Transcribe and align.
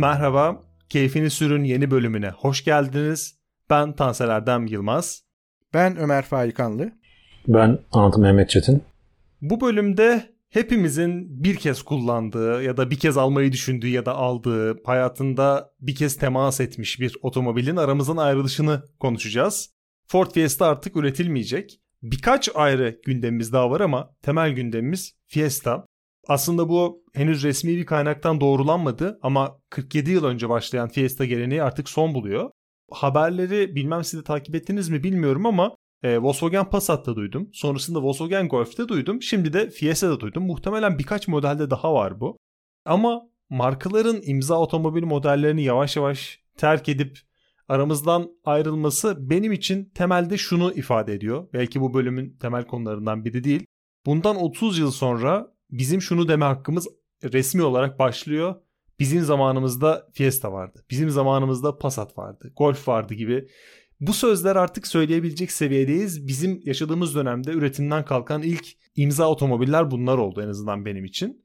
Merhaba, 0.00 0.62
Keyfini 0.88 1.30
Sürün 1.30 1.64
yeni 1.64 1.90
bölümüne 1.90 2.30
hoş 2.30 2.64
geldiniz. 2.64 3.38
Ben 3.70 3.92
Tansel 3.92 4.28
Erdem 4.28 4.66
Yılmaz. 4.66 5.22
Ben 5.74 5.96
Ömer 5.96 6.22
Faikanlı. 6.22 6.92
Ben 7.48 7.78
Anlatım 7.92 8.22
Mehmet 8.22 8.50
Çetin. 8.50 8.82
Bu 9.42 9.60
bölümde 9.60 10.30
hepimizin 10.50 11.44
bir 11.44 11.56
kez 11.56 11.82
kullandığı 11.82 12.62
ya 12.62 12.76
da 12.76 12.90
bir 12.90 12.98
kez 12.98 13.16
almayı 13.16 13.52
düşündüğü 13.52 13.88
ya 13.88 14.06
da 14.06 14.14
aldığı, 14.14 14.84
hayatında 14.84 15.70
bir 15.80 15.94
kez 15.94 16.16
temas 16.16 16.60
etmiş 16.60 17.00
bir 17.00 17.16
otomobilin 17.22 17.76
aramızdan 17.76 18.16
ayrılışını 18.16 18.82
konuşacağız. 19.00 19.70
Ford 20.06 20.30
Fiesta 20.30 20.66
artık 20.66 20.96
üretilmeyecek. 20.96 21.80
Birkaç 22.02 22.48
ayrı 22.54 23.00
gündemimiz 23.04 23.52
daha 23.52 23.70
var 23.70 23.80
ama 23.80 24.10
temel 24.22 24.50
gündemimiz 24.50 25.14
Fiesta. 25.26 25.86
Aslında 26.30 26.68
bu 26.68 27.04
henüz 27.12 27.42
resmi 27.42 27.76
bir 27.76 27.86
kaynaktan 27.86 28.40
doğrulanmadı 28.40 29.18
ama 29.22 29.58
47 29.70 30.10
yıl 30.10 30.24
önce 30.24 30.48
başlayan 30.48 30.88
Fiesta 30.88 31.24
geleneği 31.24 31.62
artık 31.62 31.88
son 31.88 32.14
buluyor. 32.14 32.50
Haberleri 32.90 33.74
bilmem 33.74 34.04
siz 34.04 34.20
de 34.20 34.24
takip 34.24 34.54
ettiniz 34.54 34.88
mi 34.88 35.04
bilmiyorum 35.04 35.46
ama 35.46 35.76
e, 36.02 36.18
Volkswagen 36.18 36.70
Passat'ta 36.70 37.16
duydum. 37.16 37.50
Sonrasında 37.52 38.02
Volkswagen 38.02 38.48
Golf'te 38.48 38.88
duydum. 38.88 39.22
Şimdi 39.22 39.52
de 39.52 39.70
Fiesta'da 39.70 40.20
duydum. 40.20 40.46
Muhtemelen 40.46 40.98
birkaç 40.98 41.28
modelde 41.28 41.70
daha 41.70 41.94
var 41.94 42.20
bu. 42.20 42.38
Ama 42.84 43.22
markaların 43.48 44.20
imza 44.22 44.60
otomobil 44.60 45.04
modellerini 45.04 45.62
yavaş 45.62 45.96
yavaş 45.96 46.40
terk 46.56 46.88
edip 46.88 47.18
aramızdan 47.68 48.30
ayrılması 48.44 49.30
benim 49.30 49.52
için 49.52 49.90
temelde 49.94 50.38
şunu 50.38 50.72
ifade 50.72 51.14
ediyor. 51.14 51.48
Belki 51.52 51.80
bu 51.80 51.94
bölümün 51.94 52.36
temel 52.40 52.66
konularından 52.66 53.24
biri 53.24 53.44
değil. 53.44 53.66
Bundan 54.06 54.36
30 54.36 54.78
yıl 54.78 54.90
sonra 54.90 55.59
bizim 55.72 56.02
şunu 56.02 56.28
deme 56.28 56.44
hakkımız 56.44 56.88
resmi 57.24 57.62
olarak 57.62 57.98
başlıyor. 57.98 58.54
Bizim 59.00 59.22
zamanımızda 59.22 60.08
Fiesta 60.12 60.52
vardı. 60.52 60.84
Bizim 60.90 61.10
zamanımızda 61.10 61.78
Passat 61.78 62.18
vardı. 62.18 62.52
Golf 62.56 62.88
vardı 62.88 63.14
gibi. 63.14 63.48
Bu 64.00 64.12
sözler 64.12 64.56
artık 64.56 64.86
söyleyebilecek 64.86 65.52
seviyedeyiz. 65.52 66.26
Bizim 66.26 66.60
yaşadığımız 66.64 67.14
dönemde 67.14 67.50
üretimden 67.50 68.04
kalkan 68.04 68.42
ilk 68.42 68.66
imza 68.96 69.28
otomobiller 69.28 69.90
bunlar 69.90 70.18
oldu 70.18 70.42
en 70.42 70.48
azından 70.48 70.84
benim 70.84 71.04
için. 71.04 71.44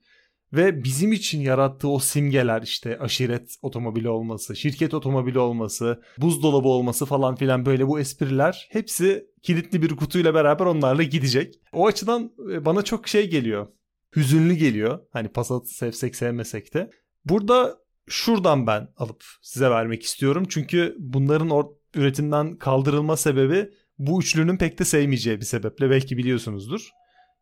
Ve 0.53 0.83
bizim 0.83 1.11
için 1.11 1.41
yarattığı 1.41 1.89
o 1.89 1.99
simgeler 1.99 2.61
işte 2.61 2.99
aşiret 2.99 3.55
otomobili 3.61 4.09
olması, 4.09 4.55
şirket 4.55 4.93
otomobili 4.93 5.39
olması, 5.39 6.01
buzdolabı 6.17 6.67
olması 6.67 7.05
falan 7.05 7.35
filan 7.35 7.65
böyle 7.65 7.87
bu 7.87 7.99
espriler 7.99 8.67
hepsi 8.71 9.25
kilitli 9.43 9.81
bir 9.81 9.95
kutuyla 9.95 10.33
beraber 10.33 10.65
onlarla 10.65 11.03
gidecek. 11.03 11.55
O 11.73 11.87
açıdan 11.87 12.31
e, 12.51 12.65
bana 12.65 12.81
çok 12.81 13.07
şey 13.07 13.29
geliyor. 13.29 13.67
Hüzünlü 14.15 14.53
geliyor. 14.53 14.99
Hani 15.13 15.27
Passat 15.27 15.69
sevsek 15.69 16.15
sevmesek 16.15 16.73
de. 16.73 16.89
Burada 17.25 17.77
şuradan 18.07 18.67
ben 18.67 18.87
alıp 18.97 19.23
size 19.41 19.69
vermek 19.69 20.03
istiyorum. 20.03 20.45
Çünkü 20.49 20.95
bunların 20.99 21.49
or- 21.49 21.75
üretimden 21.95 22.57
kaldırılma 22.57 23.17
sebebi 23.17 23.69
bu 23.97 24.21
üçlünün 24.21 24.57
pek 24.57 24.79
de 24.79 24.85
sevmeyeceği 24.85 25.39
bir 25.39 25.45
sebeple 25.45 25.89
belki 25.89 26.17
biliyorsunuzdur. 26.17 26.89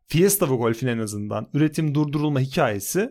Fiesta 0.07 0.49
ve 0.51 0.55
Golf'in 0.55 0.88
en 0.88 0.97
azından 0.97 1.49
üretim 1.53 1.95
durdurulma 1.95 2.39
hikayesi 2.39 3.09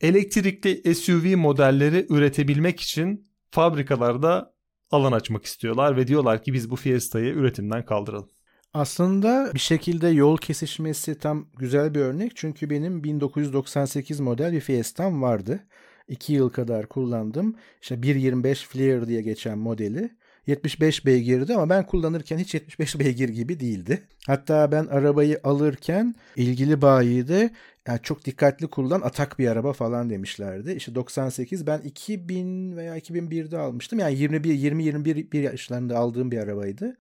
elektrikli 0.00 0.94
SUV 0.94 1.36
modelleri 1.36 2.06
üretebilmek 2.10 2.80
için 2.80 3.28
fabrikalarda 3.50 4.54
alan 4.90 5.12
açmak 5.12 5.44
istiyorlar 5.44 5.96
ve 5.96 6.06
diyorlar 6.06 6.42
ki 6.42 6.52
biz 6.52 6.70
bu 6.70 6.76
Fiesta'yı 6.76 7.34
üretimden 7.34 7.84
kaldıralım. 7.84 8.30
Aslında 8.74 9.50
bir 9.54 9.58
şekilde 9.60 10.08
yol 10.08 10.36
kesişmesi 10.36 11.18
tam 11.18 11.46
güzel 11.58 11.94
bir 11.94 12.00
örnek. 12.00 12.32
Çünkü 12.34 12.70
benim 12.70 13.04
1998 13.04 14.20
model 14.20 14.52
bir 14.52 14.60
Fiesta'm 14.60 15.22
vardı. 15.22 15.60
2 16.08 16.32
yıl 16.32 16.50
kadar 16.50 16.86
kullandım. 16.86 17.56
İşte 17.82 17.94
1.25 17.94 18.66
Flare 18.66 19.06
diye 19.08 19.22
geçen 19.22 19.58
modeli. 19.58 20.10
75 20.46 21.06
beygirdi 21.06 21.54
ama 21.54 21.68
ben 21.68 21.86
kullanırken 21.86 22.38
hiç 22.38 22.54
75 22.54 22.98
beygir 22.98 23.28
gibi 23.28 23.60
değildi. 23.60 24.02
Hatta 24.26 24.72
ben 24.72 24.86
arabayı 24.86 25.40
alırken 25.44 26.14
ilgili 26.36 26.82
bayide 26.82 27.50
yani 27.88 28.00
çok 28.02 28.24
dikkatli 28.24 28.66
kullan 28.66 29.00
atak 29.00 29.38
bir 29.38 29.48
araba 29.48 29.72
falan 29.72 30.10
demişlerdi. 30.10 30.72
İşte 30.72 30.94
98 30.94 31.66
ben 31.66 31.78
2000 31.80 32.76
veya 32.76 32.98
2001'de 32.98 33.58
almıştım. 33.58 33.98
Yani 33.98 34.18
21 34.18 34.54
20 34.54 34.84
21 34.84 35.32
bir 35.32 35.42
yaşlarında 35.42 35.98
aldığım 35.98 36.30
bir 36.30 36.38
arabaydı. 36.38 36.96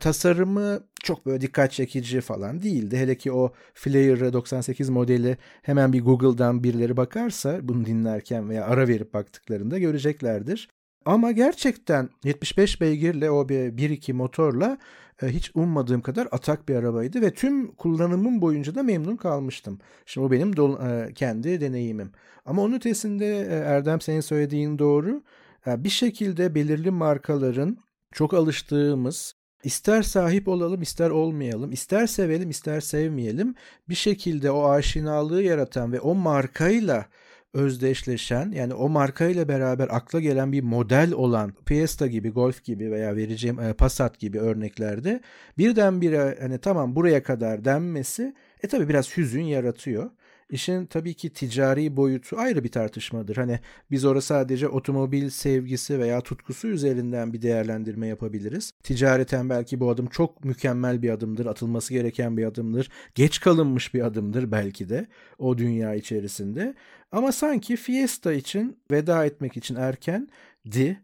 Tasarımı 0.00 0.80
çok 1.02 1.26
böyle 1.26 1.40
dikkat 1.40 1.72
çekici 1.72 2.20
falan 2.20 2.62
değildi. 2.62 2.96
Hele 2.96 3.14
ki 3.14 3.32
o 3.32 3.52
Flare 3.74 4.32
98 4.32 4.88
modeli 4.88 5.36
hemen 5.62 5.92
bir 5.92 6.04
Google'dan 6.04 6.64
birileri 6.64 6.96
bakarsa 6.96 7.58
bunu 7.62 7.84
dinlerken 7.84 8.48
veya 8.48 8.64
ara 8.64 8.88
verip 8.88 9.14
baktıklarında 9.14 9.78
göreceklerdir. 9.78 10.68
Ama 11.04 11.32
gerçekten 11.32 12.08
75 12.24 12.80
beygirle 12.80 13.30
o 13.30 13.48
bir 13.48 13.56
1.2 13.56 14.12
motorla 14.12 14.78
e, 15.22 15.28
hiç 15.28 15.50
ummadığım 15.54 16.00
kadar 16.00 16.28
atak 16.30 16.68
bir 16.68 16.74
arabaydı 16.74 17.20
ve 17.20 17.34
tüm 17.34 17.72
kullanımım 17.72 18.40
boyunca 18.40 18.74
da 18.74 18.82
memnun 18.82 19.16
kalmıştım. 19.16 19.78
Şimdi 20.06 20.26
o 20.26 20.30
benim 20.30 20.52
do- 20.52 21.08
e, 21.08 21.14
kendi 21.14 21.60
deneyimim. 21.60 22.12
Ama 22.44 22.62
onun 22.62 22.74
ötesinde 22.74 23.40
e, 23.40 23.54
Erdem 23.54 24.00
senin 24.00 24.20
söylediğin 24.20 24.78
doğru. 24.78 25.22
Bir 25.66 25.88
şekilde 25.88 26.54
belirli 26.54 26.90
markaların 26.90 27.78
çok 28.12 28.34
alıştığımız 28.34 29.34
İster 29.64 30.02
sahip 30.02 30.48
olalım 30.48 30.82
ister 30.82 31.10
olmayalım, 31.10 31.72
ister 31.72 32.06
sevelim 32.06 32.50
ister 32.50 32.80
sevmeyelim 32.80 33.54
bir 33.88 33.94
şekilde 33.94 34.50
o 34.50 34.70
aşinalığı 34.70 35.42
yaratan 35.42 35.92
ve 35.92 36.00
o 36.00 36.14
markayla 36.14 37.06
özdeşleşen 37.54 38.52
yani 38.52 38.74
o 38.74 38.88
markayla 38.88 39.48
beraber 39.48 39.88
akla 39.90 40.20
gelen 40.20 40.52
bir 40.52 40.62
model 40.62 41.12
olan 41.12 41.54
Fiesta 41.66 42.06
gibi, 42.06 42.30
Golf 42.30 42.64
gibi 42.64 42.90
veya 42.90 43.16
vereceğim 43.16 43.60
e, 43.60 43.72
Passat 43.72 44.18
gibi 44.18 44.38
örneklerde 44.38 45.20
birdenbire 45.58 46.38
hani 46.40 46.58
tamam 46.58 46.96
buraya 46.96 47.22
kadar 47.22 47.64
denmesi 47.64 48.34
e 48.62 48.68
tabi 48.68 48.88
biraz 48.88 49.16
hüzün 49.16 49.44
yaratıyor. 49.44 50.10
İşin 50.50 50.86
tabii 50.86 51.14
ki 51.14 51.30
ticari 51.30 51.96
boyutu 51.96 52.38
ayrı 52.38 52.64
bir 52.64 52.68
tartışmadır. 52.68 53.36
Hani 53.36 53.60
biz 53.90 54.04
orada 54.04 54.20
sadece 54.20 54.68
otomobil 54.68 55.30
sevgisi 55.30 55.98
veya 55.98 56.20
tutkusu 56.20 56.68
üzerinden 56.68 57.32
bir 57.32 57.42
değerlendirme 57.42 58.06
yapabiliriz. 58.06 58.72
Ticareten 58.82 59.50
belki 59.50 59.80
bu 59.80 59.90
adım 59.90 60.06
çok 60.06 60.44
mükemmel 60.44 61.02
bir 61.02 61.10
adımdır, 61.10 61.46
atılması 61.46 61.94
gereken 61.94 62.36
bir 62.36 62.44
adımdır, 62.44 62.90
geç 63.14 63.40
kalınmış 63.40 63.94
bir 63.94 64.00
adımdır 64.00 64.52
belki 64.52 64.88
de 64.88 65.06
o 65.38 65.58
dünya 65.58 65.94
içerisinde. 65.94 66.74
Ama 67.12 67.32
sanki 67.32 67.76
Fiesta 67.76 68.32
için 68.32 68.78
veda 68.90 69.24
etmek 69.24 69.56
için 69.56 69.74
erken 69.74 70.28
di. 70.72 71.00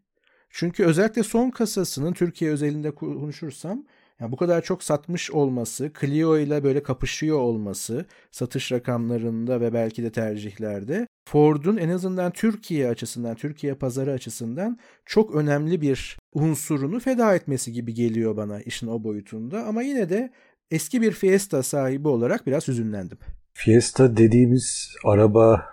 Çünkü 0.50 0.84
özellikle 0.84 1.22
son 1.22 1.50
kasasının 1.50 2.12
Türkiye 2.12 2.50
özelinde 2.50 2.90
konuşursam 2.90 3.84
yani 4.20 4.32
bu 4.32 4.36
kadar 4.36 4.62
çok 4.62 4.82
satmış 4.82 5.30
olması, 5.30 5.92
Clio 6.00 6.38
ile 6.38 6.64
böyle 6.64 6.82
kapışıyor 6.82 7.38
olması 7.38 8.04
satış 8.30 8.72
rakamlarında 8.72 9.60
ve 9.60 9.72
belki 9.72 10.02
de 10.02 10.12
tercihlerde 10.12 11.06
Ford'un 11.28 11.76
en 11.76 11.88
azından 11.88 12.32
Türkiye 12.32 12.88
açısından, 12.88 13.34
Türkiye 13.34 13.74
pazarı 13.74 14.12
açısından 14.12 14.78
çok 15.04 15.34
önemli 15.34 15.80
bir 15.80 16.18
unsurunu 16.34 17.00
feda 17.00 17.34
etmesi 17.34 17.72
gibi 17.72 17.94
geliyor 17.94 18.36
bana 18.36 18.60
işin 18.60 18.86
o 18.86 19.04
boyutunda. 19.04 19.64
Ama 19.64 19.82
yine 19.82 20.08
de 20.08 20.32
eski 20.70 21.02
bir 21.02 21.12
Fiesta 21.12 21.62
sahibi 21.62 22.08
olarak 22.08 22.46
biraz 22.46 22.68
hüzünlendim. 22.68 23.18
Fiesta 23.54 24.16
dediğimiz 24.16 24.94
araba 25.04 25.64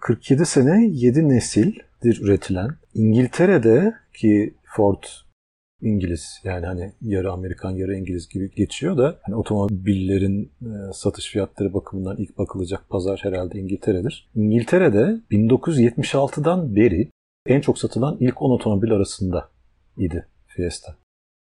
47 0.00 0.46
sene 0.46 0.86
7 0.86 1.28
nesildir 1.28 2.20
üretilen. 2.22 2.70
İngiltere'de 2.94 3.94
ki 4.14 4.54
Ford 4.64 5.04
İngiliz 5.80 6.40
yani 6.44 6.66
hani 6.66 6.92
yarı 7.00 7.32
Amerikan 7.32 7.70
yarı 7.70 7.96
İngiliz 7.96 8.28
gibi 8.28 8.50
geçiyor 8.50 8.98
da 8.98 9.18
hani 9.22 9.36
otomobillerin 9.36 10.52
e, 10.62 10.92
satış 10.92 11.30
fiyatları 11.30 11.74
bakımından 11.74 12.16
ilk 12.16 12.38
bakılacak 12.38 12.88
pazar 12.88 13.20
herhalde 13.22 13.58
İngiltere'dir. 13.58 14.30
İngiltere'de 14.34 15.20
1976'dan 15.30 16.76
beri 16.76 17.10
en 17.46 17.60
çok 17.60 17.78
satılan 17.78 18.16
ilk 18.20 18.42
10 18.42 18.50
otomobil 18.50 18.92
arasında 18.92 19.48
idi 19.96 20.26
Fiesta. 20.46 20.96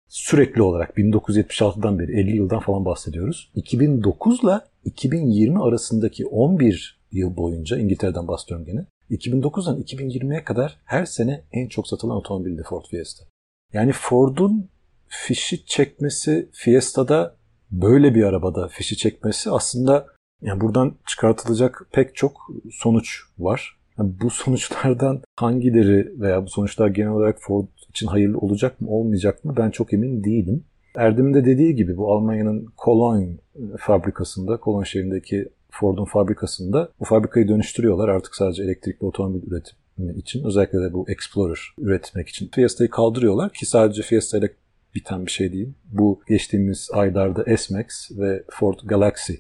Sürekli 0.09 0.63
olarak 0.63 0.99
1976'dan 0.99 1.99
beri 1.99 2.21
50 2.21 2.37
yıldan 2.37 2.61
falan 2.61 2.85
bahsediyoruz. 2.85 3.51
2009 3.55 4.45
ile 4.45 4.61
2020 4.85 5.63
arasındaki 5.63 6.27
11 6.27 7.01
yıl 7.13 7.37
boyunca 7.37 7.79
İngiltere'den 7.79 8.29
bahsediyorum 8.29 8.67
gene. 8.67 8.87
2009'dan 9.11 9.81
2020'ye 9.81 10.45
kadar 10.45 10.79
her 10.85 11.05
sene 11.05 11.45
en 11.53 11.69
çok 11.69 11.89
satılan 11.89 12.17
otomobildi 12.17 12.63
Ford 12.63 12.85
Fiesta. 12.91 13.32
Yani 13.73 13.93
Ford'un 13.93 14.69
fişi 15.09 15.67
çekmesi 15.67 16.49
Fiesta'da 16.53 17.37
böyle 17.71 18.15
bir 18.15 18.25
arabada 18.25 18.69
fişi 18.69 18.97
çekmesi 18.97 19.51
aslında 19.51 20.07
yani 20.43 20.61
buradan 20.61 20.95
çıkartılacak 21.07 21.87
pek 21.93 22.17
çok 22.17 22.51
sonuç 22.73 23.21
var. 23.39 23.77
Yani 23.99 24.13
bu 24.23 24.31
sonuçlardan 24.31 25.23
hangileri 25.37 26.21
veya 26.21 26.45
bu 26.47 26.49
sonuçlar 26.49 26.89
genel 26.89 27.11
olarak 27.11 27.39
Ford 27.41 27.67
için 27.89 28.07
hayırlı 28.07 28.39
olacak 28.39 28.81
mı 28.81 28.91
olmayacak 28.91 29.45
mı 29.45 29.55
ben 29.57 29.71
çok 29.71 29.93
emin 29.93 30.25
değilim. 30.25 30.65
Erdem'in 30.95 31.35
de 31.35 31.45
dediği 31.45 31.75
gibi 31.75 31.97
bu 31.97 32.13
Almanya'nın 32.13 32.67
Cologne 32.85 33.37
fabrikasında, 33.79 34.59
Cologne 34.65 34.85
şehrindeki 34.87 35.49
Ford'un 35.71 36.05
fabrikasında 36.05 36.89
bu 37.01 37.05
fabrikayı 37.05 37.49
dönüştürüyorlar. 37.49 38.09
Artık 38.09 38.35
sadece 38.35 38.63
elektrikli 38.63 39.05
otomobil 39.05 39.43
üretimi 39.43 39.82
için 40.17 40.45
özellikle 40.45 40.81
de 40.81 40.93
bu 40.93 41.11
Explorer 41.11 41.59
üretmek 41.79 42.29
için 42.29 42.49
Fiesta'yı 42.49 42.91
kaldırıyorlar 42.91 43.53
ki 43.53 43.67
sadece 43.67 44.03
Fiesta 44.03 44.39
ile 44.39 44.51
biten 44.95 45.27
bir 45.27 45.31
şey 45.31 45.53
değil. 45.53 45.73
Bu 45.85 46.21
geçtiğimiz 46.29 46.89
aylarda 46.93 47.57
S-Max 47.57 48.11
ve 48.11 48.45
Ford 48.51 48.79
Galaxy 48.85 49.33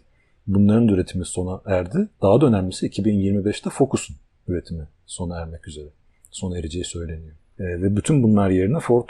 bunların 0.46 0.88
da 0.88 0.93
üretimi 0.93 1.25
sona 1.25 1.60
erdi. 1.66 2.08
Daha 2.22 2.40
da 2.40 2.46
önemlisi 2.46 2.87
2025'te 2.87 3.70
Focus'un 3.70 4.16
üretimi 4.49 4.88
sona 5.06 5.40
ermek 5.40 5.69
üzere. 5.69 5.88
Sona 6.31 6.58
ereceği 6.58 6.84
söyleniyor. 6.84 7.37
E, 7.58 7.64
ve 7.64 7.96
bütün 7.96 8.22
bunlar 8.22 8.50
yerine 8.50 8.81
Ford 8.81 9.08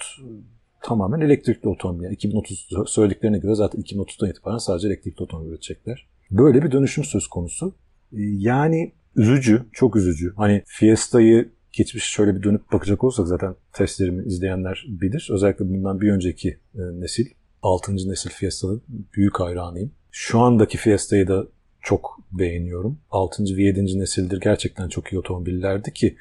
tamamen 0.82 1.20
elektrikli 1.20 1.68
otomobil. 1.68 2.04
Yani 2.04 2.14
2030 2.14 2.68
söylediklerine 2.86 3.38
göre 3.38 3.54
zaten 3.54 3.80
2030'dan 3.80 4.30
itibaren 4.30 4.58
sadece 4.58 4.88
elektrikli 4.88 5.22
otomobil 5.22 5.50
üretecekler. 5.50 6.06
Böyle 6.30 6.62
bir 6.62 6.72
dönüşüm 6.72 7.04
söz 7.04 7.26
konusu. 7.26 7.74
E, 8.12 8.20
yani 8.20 8.92
üzücü, 9.16 9.62
çok 9.72 9.96
üzücü. 9.96 10.32
Hani 10.36 10.62
Fiesta'yı 10.66 11.48
geçmiş 11.72 12.04
şöyle 12.04 12.34
bir 12.36 12.42
dönüp 12.42 12.72
bakacak 12.72 13.04
olursak 13.04 13.26
zaten 13.26 13.54
testlerimi 13.72 14.24
izleyenler 14.24 14.84
bilir. 14.88 15.28
Özellikle 15.32 15.68
bundan 15.68 16.00
bir 16.00 16.12
önceki 16.12 16.48
e, 16.74 16.80
nesil, 17.00 17.26
6. 17.62 17.92
nesil 17.92 18.30
Fiesta'nın 18.30 18.82
büyük 19.16 19.40
hayranıyım. 19.40 19.92
Şu 20.10 20.40
andaki 20.40 20.78
Fiesta'yı 20.78 21.28
da 21.28 21.46
çok 21.80 22.20
beğeniyorum. 22.32 22.98
6. 23.10 23.42
ve 23.56 23.62
7. 23.62 23.98
nesildir 23.98 24.40
gerçekten 24.40 24.88
çok 24.88 25.12
iyi 25.12 25.18
otomobillerdi 25.18 25.92
ki 25.92 26.16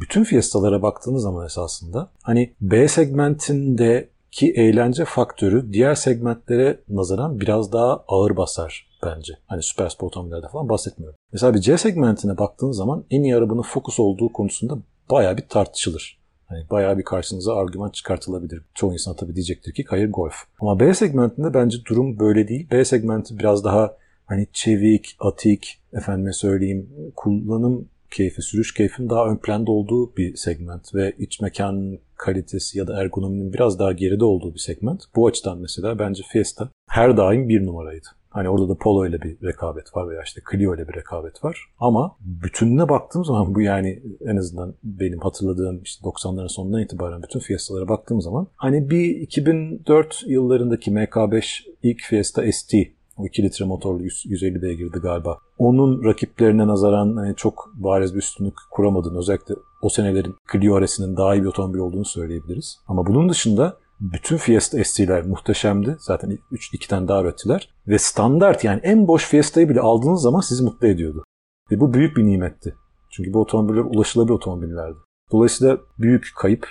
bütün 0.00 0.24
Fiesta'lara 0.24 0.82
baktığınız 0.82 1.22
zaman 1.22 1.46
esasında 1.46 2.10
hani 2.22 2.54
B 2.60 2.88
segmentindeki 2.88 4.52
eğlence 4.52 5.04
faktörü 5.04 5.72
diğer 5.72 5.94
segmentlere 5.94 6.80
nazaran 6.88 7.40
biraz 7.40 7.72
daha 7.72 8.04
ağır 8.08 8.36
basar 8.36 8.89
bence. 9.04 9.34
Hani 9.46 9.62
süper 9.62 9.88
spor 9.88 10.06
otomobillerde 10.06 10.48
falan 10.48 10.68
bahsetmiyorum. 10.68 11.18
Mesela 11.32 11.54
bir 11.54 11.60
C 11.60 11.78
segmentine 11.78 12.38
baktığınız 12.38 12.76
zaman 12.76 13.04
en 13.10 13.22
iyi 13.22 13.36
arabanın 13.36 13.62
Focus 13.62 14.00
olduğu 14.00 14.32
konusunda 14.32 14.78
bayağı 15.10 15.36
bir 15.36 15.48
tartışılır. 15.48 16.20
Hani 16.46 16.70
bayağı 16.70 16.98
bir 16.98 17.04
karşınıza 17.04 17.56
argüman 17.56 17.90
çıkartılabilir. 17.90 18.62
Çoğu 18.74 18.92
insan 18.92 19.16
tabii 19.16 19.34
diyecektir 19.34 19.74
ki 19.74 19.84
hayır 19.88 20.12
Golf. 20.12 20.34
Ama 20.60 20.80
B 20.80 20.94
segmentinde 20.94 21.54
bence 21.54 21.78
durum 21.88 22.18
böyle 22.18 22.48
değil. 22.48 22.70
B 22.70 22.84
segmenti 22.84 23.38
biraz 23.38 23.64
daha 23.64 23.96
hani 24.26 24.46
çevik, 24.52 25.16
atik, 25.20 25.80
efendime 25.92 26.32
söyleyeyim 26.32 27.12
kullanım 27.16 27.88
keyfi, 28.10 28.42
sürüş 28.42 28.74
keyfinin 28.74 29.10
daha 29.10 29.26
ön 29.26 29.36
planda 29.36 29.72
olduğu 29.72 30.16
bir 30.16 30.36
segment 30.36 30.94
ve 30.94 31.12
iç 31.18 31.40
mekan 31.40 31.98
kalitesi 32.16 32.78
ya 32.78 32.86
da 32.86 33.02
ergonominin 33.02 33.52
biraz 33.52 33.78
daha 33.78 33.92
geride 33.92 34.24
olduğu 34.24 34.54
bir 34.54 34.58
segment. 34.58 35.02
Bu 35.16 35.26
açıdan 35.26 35.58
mesela 35.58 35.98
bence 35.98 36.22
Fiesta 36.32 36.68
her 36.88 37.16
daim 37.16 37.48
bir 37.48 37.66
numaraydı. 37.66 38.06
Hani 38.30 38.48
orada 38.48 38.68
da 38.68 38.74
Polo 38.74 39.06
ile 39.06 39.22
bir 39.22 39.36
rekabet 39.42 39.96
var 39.96 40.08
veya 40.10 40.22
işte 40.22 40.40
Clio 40.50 40.74
ile 40.74 40.88
bir 40.88 40.94
rekabet 40.94 41.44
var. 41.44 41.64
Ama 41.80 42.16
bütününe 42.20 42.88
baktığım 42.88 43.24
zaman 43.24 43.54
bu 43.54 43.60
yani 43.60 44.02
en 44.26 44.36
azından 44.36 44.74
benim 44.84 45.18
hatırladığım 45.18 45.82
işte 45.82 46.08
90'ların 46.08 46.48
sonundan 46.48 46.82
itibaren 46.82 47.22
bütün 47.22 47.40
Fiesta'lara 47.40 47.88
baktığım 47.88 48.20
zaman 48.20 48.46
hani 48.56 48.90
bir 48.90 49.16
2004 49.16 50.22
yıllarındaki 50.26 50.90
MK5 50.90 51.44
ilk 51.82 52.00
Fiesta 52.00 52.52
ST 52.52 52.74
o 53.20 53.26
2 53.26 53.42
litre 53.42 53.64
motorlu 53.64 54.02
150 54.02 54.62
beygirdi 54.62 54.98
galiba. 54.98 55.38
Onun 55.58 56.04
rakiplerine 56.04 56.66
nazaran 56.66 57.16
hani 57.16 57.36
çok 57.36 57.70
bariz 57.74 58.14
bir 58.14 58.18
üstünlük 58.18 58.54
kuramadığını 58.70 59.18
özellikle 59.18 59.54
o 59.82 59.88
senelerin 59.88 60.34
Clio 60.52 60.74
arasının 60.74 61.16
daha 61.16 61.34
iyi 61.34 61.42
bir 61.42 61.48
otomobil 61.48 61.78
olduğunu 61.78 62.04
söyleyebiliriz. 62.04 62.78
Ama 62.88 63.06
bunun 63.06 63.28
dışında 63.28 63.76
bütün 64.00 64.36
Fiesta 64.36 64.84
ST'ler 64.84 65.26
muhteşemdi. 65.26 65.96
Zaten 65.98 66.38
3 66.50 66.74
iki 66.74 66.88
tane 66.88 67.08
daha 67.08 67.22
ürettiler. 67.22 67.74
Ve 67.86 67.98
standart 67.98 68.64
yani 68.64 68.80
en 68.82 69.06
boş 69.06 69.24
Fiesta'yı 69.24 69.68
bile 69.68 69.80
aldığınız 69.80 70.22
zaman 70.22 70.40
sizi 70.40 70.62
mutlu 70.62 70.86
ediyordu. 70.86 71.24
Ve 71.70 71.80
bu 71.80 71.94
büyük 71.94 72.16
bir 72.16 72.24
nimetti. 72.24 72.74
Çünkü 73.10 73.32
bu 73.32 73.40
otomobiller 73.40 73.84
ulaşılabilir 73.84 74.34
otomobillerdi. 74.34 74.98
Dolayısıyla 75.32 75.78
büyük 75.98 76.28
kayıp. 76.36 76.68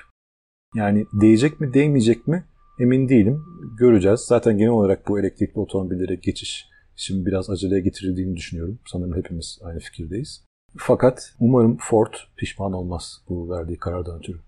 Yani 0.75 1.05
değecek 1.21 1.59
mi 1.59 1.73
değmeyecek 1.73 2.27
mi 2.27 2.45
emin 2.79 3.09
değilim. 3.09 3.43
Göreceğiz. 3.79 4.19
Zaten 4.19 4.57
genel 4.57 4.71
olarak 4.71 5.07
bu 5.07 5.19
elektrikli 5.19 5.59
otomobillere 5.59 6.15
geçiş 6.15 6.69
şimdi 6.95 7.25
biraz 7.25 7.49
aceleye 7.49 7.81
getirildiğini 7.81 8.35
düşünüyorum. 8.35 8.79
Sanırım 8.85 9.15
hepimiz 9.15 9.59
aynı 9.63 9.79
fikirdeyiz. 9.79 10.45
Fakat 10.77 11.35
umarım 11.39 11.77
Ford 11.77 12.13
pişman 12.37 12.73
olmaz 12.73 13.21
bu 13.29 13.49
verdiği 13.49 13.77
karardan 13.77 14.19
ötürü. 14.19 14.39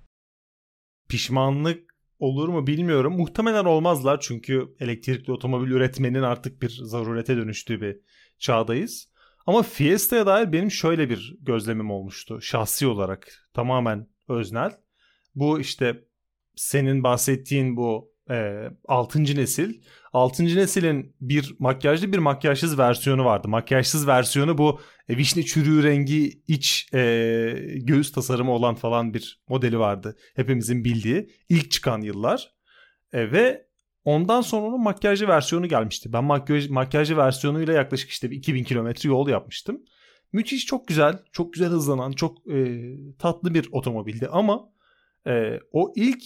Pişmanlık 1.10 1.90
olur 2.21 2.50
mu 2.50 2.68
bilmiyorum. 2.68 3.18
Muhtemelen 3.18 3.65
olmazlar 3.65 4.19
çünkü 4.19 4.75
elektrikli 4.79 5.31
otomobil 5.31 5.71
üretmenin 5.71 6.21
artık 6.21 6.62
bir 6.62 6.79
zarurete 6.83 7.38
dönüştüğü 7.38 7.81
bir 7.81 7.97
çağdayız. 8.39 9.12
Ama 9.45 9.63
Fiesta'ya 9.63 10.25
dair 10.25 10.51
benim 10.51 10.71
şöyle 10.71 11.09
bir 11.09 11.38
gözlemim 11.41 11.91
olmuştu 11.91 12.41
şahsi 12.41 12.88
olarak 12.88 13.50
tamamen 13.53 14.07
öznel. 14.27 14.71
Bu 15.35 15.59
işte 15.59 16.03
senin 16.56 17.03
bahsettiğin 17.03 17.77
bu 17.77 18.12
e, 18.29 18.69
6. 18.88 19.24
nesil. 19.24 19.81
6. 20.13 20.44
nesilin 20.44 21.15
bir 21.21 21.56
makyajlı 21.59 22.13
bir 22.13 22.17
makyajsız 22.17 22.77
versiyonu 22.79 23.25
vardı. 23.25 23.47
Makyajsız 23.47 24.07
versiyonu 24.07 24.57
bu 24.57 24.79
e, 25.12 25.18
vişne 25.18 25.44
çürüğü 25.44 25.84
rengi 25.84 26.42
iç 26.48 26.90
e, 26.94 27.00
göğüs 27.75 28.12
tasarımı 28.12 28.52
olan 28.52 28.75
falan 28.75 29.13
bir 29.13 29.42
modeli 29.50 29.80
vardı. 29.80 30.18
Hepimizin 30.36 30.84
bildiği 30.84 31.30
ilk 31.50 31.72
çıkan 31.72 32.02
yıllar. 32.02 32.54
E, 33.13 33.31
ve 33.31 33.68
ondan 34.06 34.42
sonra 34.42 34.68
onun 34.68 34.84
makyajlı 34.84 35.28
versiyonu 35.28 35.68
gelmişti. 35.68 36.13
Ben 36.13 36.24
makyaj, 36.24 36.69
makyajlı 36.69 37.18
versiyonuyla 37.18 37.74
yaklaşık 37.74 38.10
işte 38.10 38.31
bir 38.31 38.36
2000 38.36 38.63
kilometre 38.63 39.10
yol 39.10 39.28
yapmıştım. 39.28 39.81
Müthiş 40.34 40.66
çok 40.66 40.88
güzel, 40.88 41.19
çok 41.31 41.54
güzel 41.54 41.69
hızlanan, 41.69 42.12
çok 42.12 42.48
e, 42.48 42.81
tatlı 43.19 43.54
bir 43.54 43.69
otomobildi 43.72 44.28
ama 44.28 44.69
e, 45.28 45.60
o 45.72 45.94
ilk 45.96 46.24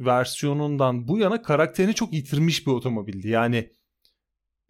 versiyonundan 0.00 1.08
bu 1.08 1.18
yana 1.18 1.42
karakterini 1.42 1.94
çok 1.94 2.12
yitirmiş 2.12 2.66
bir 2.66 2.72
otomobildi. 2.72 3.28
Yani 3.28 3.70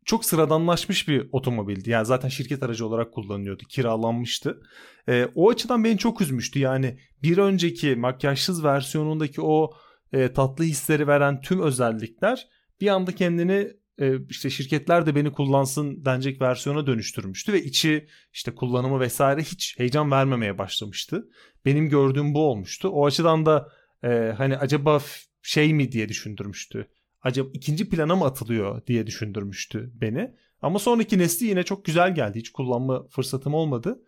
çok 0.06 0.24
sıradanlaşmış 0.24 1.08
bir 1.08 1.28
otomobildi. 1.32 1.90
Yani 1.90 2.06
zaten 2.06 2.28
şirket 2.28 2.62
aracı 2.62 2.86
olarak 2.86 3.12
kullanılıyordu. 3.12 3.62
Kiralanmıştı. 3.68 4.62
E, 5.08 5.28
o 5.34 5.50
açıdan 5.50 5.84
beni 5.84 5.98
çok 5.98 6.20
üzmüştü. 6.20 6.58
Yani 6.58 6.98
bir 7.22 7.38
önceki 7.38 7.96
makyajsız 7.96 8.64
versiyonundaki 8.64 9.40
o 9.40 9.72
e, 10.12 10.32
tatlı 10.32 10.64
hisleri 10.64 11.06
veren 11.06 11.40
tüm 11.40 11.60
özellikler 11.60 12.46
bir 12.80 12.88
anda 12.88 13.14
kendini 13.14 13.72
e, 14.00 14.12
işte 14.30 14.50
şirketler 14.50 15.06
de 15.06 15.14
beni 15.14 15.32
kullansın 15.32 16.04
denecek 16.04 16.40
versiyona 16.40 16.86
dönüştürmüştü 16.86 17.52
ve 17.52 17.64
içi 17.64 18.06
işte 18.32 18.54
kullanımı 18.54 19.00
vesaire 19.00 19.42
hiç 19.42 19.78
heyecan 19.78 20.10
vermemeye 20.10 20.58
başlamıştı. 20.58 21.28
Benim 21.64 21.88
gördüğüm 21.88 22.34
bu 22.34 22.50
olmuştu. 22.50 22.88
O 22.88 23.06
açıdan 23.06 23.46
da 23.46 23.68
e, 24.04 24.08
hani 24.38 24.56
acaba 24.56 25.00
şey 25.42 25.74
mi 25.74 25.92
diye 25.92 26.08
düşündürmüştü. 26.08 26.88
Acaba 27.26 27.48
ikinci 27.52 27.88
plana 27.88 28.16
mı 28.16 28.24
atılıyor 28.24 28.86
diye 28.86 29.06
düşündürmüştü 29.06 29.90
beni. 29.94 30.30
Ama 30.62 30.78
sonraki 30.78 31.18
nesli 31.18 31.46
yine 31.46 31.62
çok 31.62 31.84
güzel 31.84 32.14
geldi. 32.14 32.38
Hiç 32.38 32.52
kullanma 32.52 33.06
fırsatım 33.08 33.54
olmadı. 33.54 34.02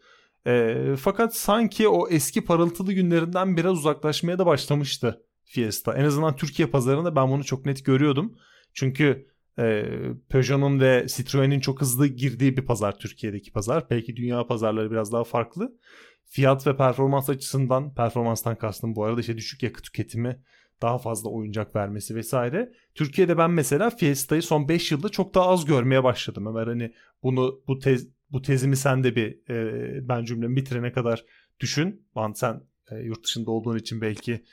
E, 0.47 0.77
fakat 1.01 1.37
sanki 1.37 1.89
o 1.89 2.09
eski 2.09 2.45
parıltılı 2.45 2.93
günlerinden 2.93 3.57
biraz 3.57 3.73
uzaklaşmaya 3.73 4.39
da 4.39 4.47
başlamıştı 4.47 5.23
Fiesta. 5.45 5.95
En 5.95 6.05
azından 6.05 6.37
Türkiye 6.37 6.69
pazarında 6.69 7.17
ben 7.17 7.31
bunu 7.31 7.45
çok 7.45 7.67
net 7.67 7.85
görüyordum. 7.85 8.39
Çünkü 8.75 9.27
e, 9.59 9.85
Peugeot'un 10.29 10.81
ve 10.81 11.07
Citroen'in 11.09 11.61
çok 11.61 11.81
hızlı 11.81 12.07
girdiği 12.07 12.57
bir 12.57 12.67
pazar 12.67 12.99
Türkiye'deki 12.99 13.53
pazar. 13.53 13.91
Belki 13.91 14.17
dünya 14.17 14.47
pazarları 14.47 14.91
biraz 14.91 15.13
daha 15.13 15.25
farklı 15.25 15.79
fiyat 16.25 16.67
ve 16.67 16.77
performans 16.77 17.31
açısından 17.31 17.95
performanstan 17.95 18.57
kastım 18.57 18.97
bu 18.97 19.05
arada 19.05 19.21
işte 19.21 19.37
düşük 19.37 19.63
yakıt 19.63 19.85
tüketimi 19.85 20.43
daha 20.83 20.99
fazla 20.99 21.31
oyuncak 21.31 21.77
vermesi 21.77 22.15
vesaire. 22.15 22.73
Türkiye'de 22.95 23.39
ben 23.39 23.51
mesela 23.51 23.91
Fiesta'yı 23.91 24.43
son 24.43 24.69
5 24.69 24.93
yılda 24.93 25.09
çok 25.09 25.35
daha 25.35 25.49
az 25.49 25.65
görmeye 25.65 26.05
başladım. 26.05 26.47
Ömer 26.47 26.67
hani 26.67 26.93
bunu 27.23 27.61
bu 27.69 27.79
tez 27.79 28.09
bu 28.31 28.43
tezimi 28.43 28.77
sen 28.77 29.05
de 29.05 29.17
bir 29.17 29.51
e, 29.51 30.09
ben 30.09 30.25
cümlemi 30.25 30.57
bitirene 30.57 30.93
kadar 30.93 31.25
düşün. 31.61 32.07
Van 32.15 32.33
sen 32.33 32.61
e, 32.91 32.97
yurt 32.97 33.25
dışında 33.25 33.51
olduğun 33.51 33.79
için 33.79 34.01
belki 34.01 34.45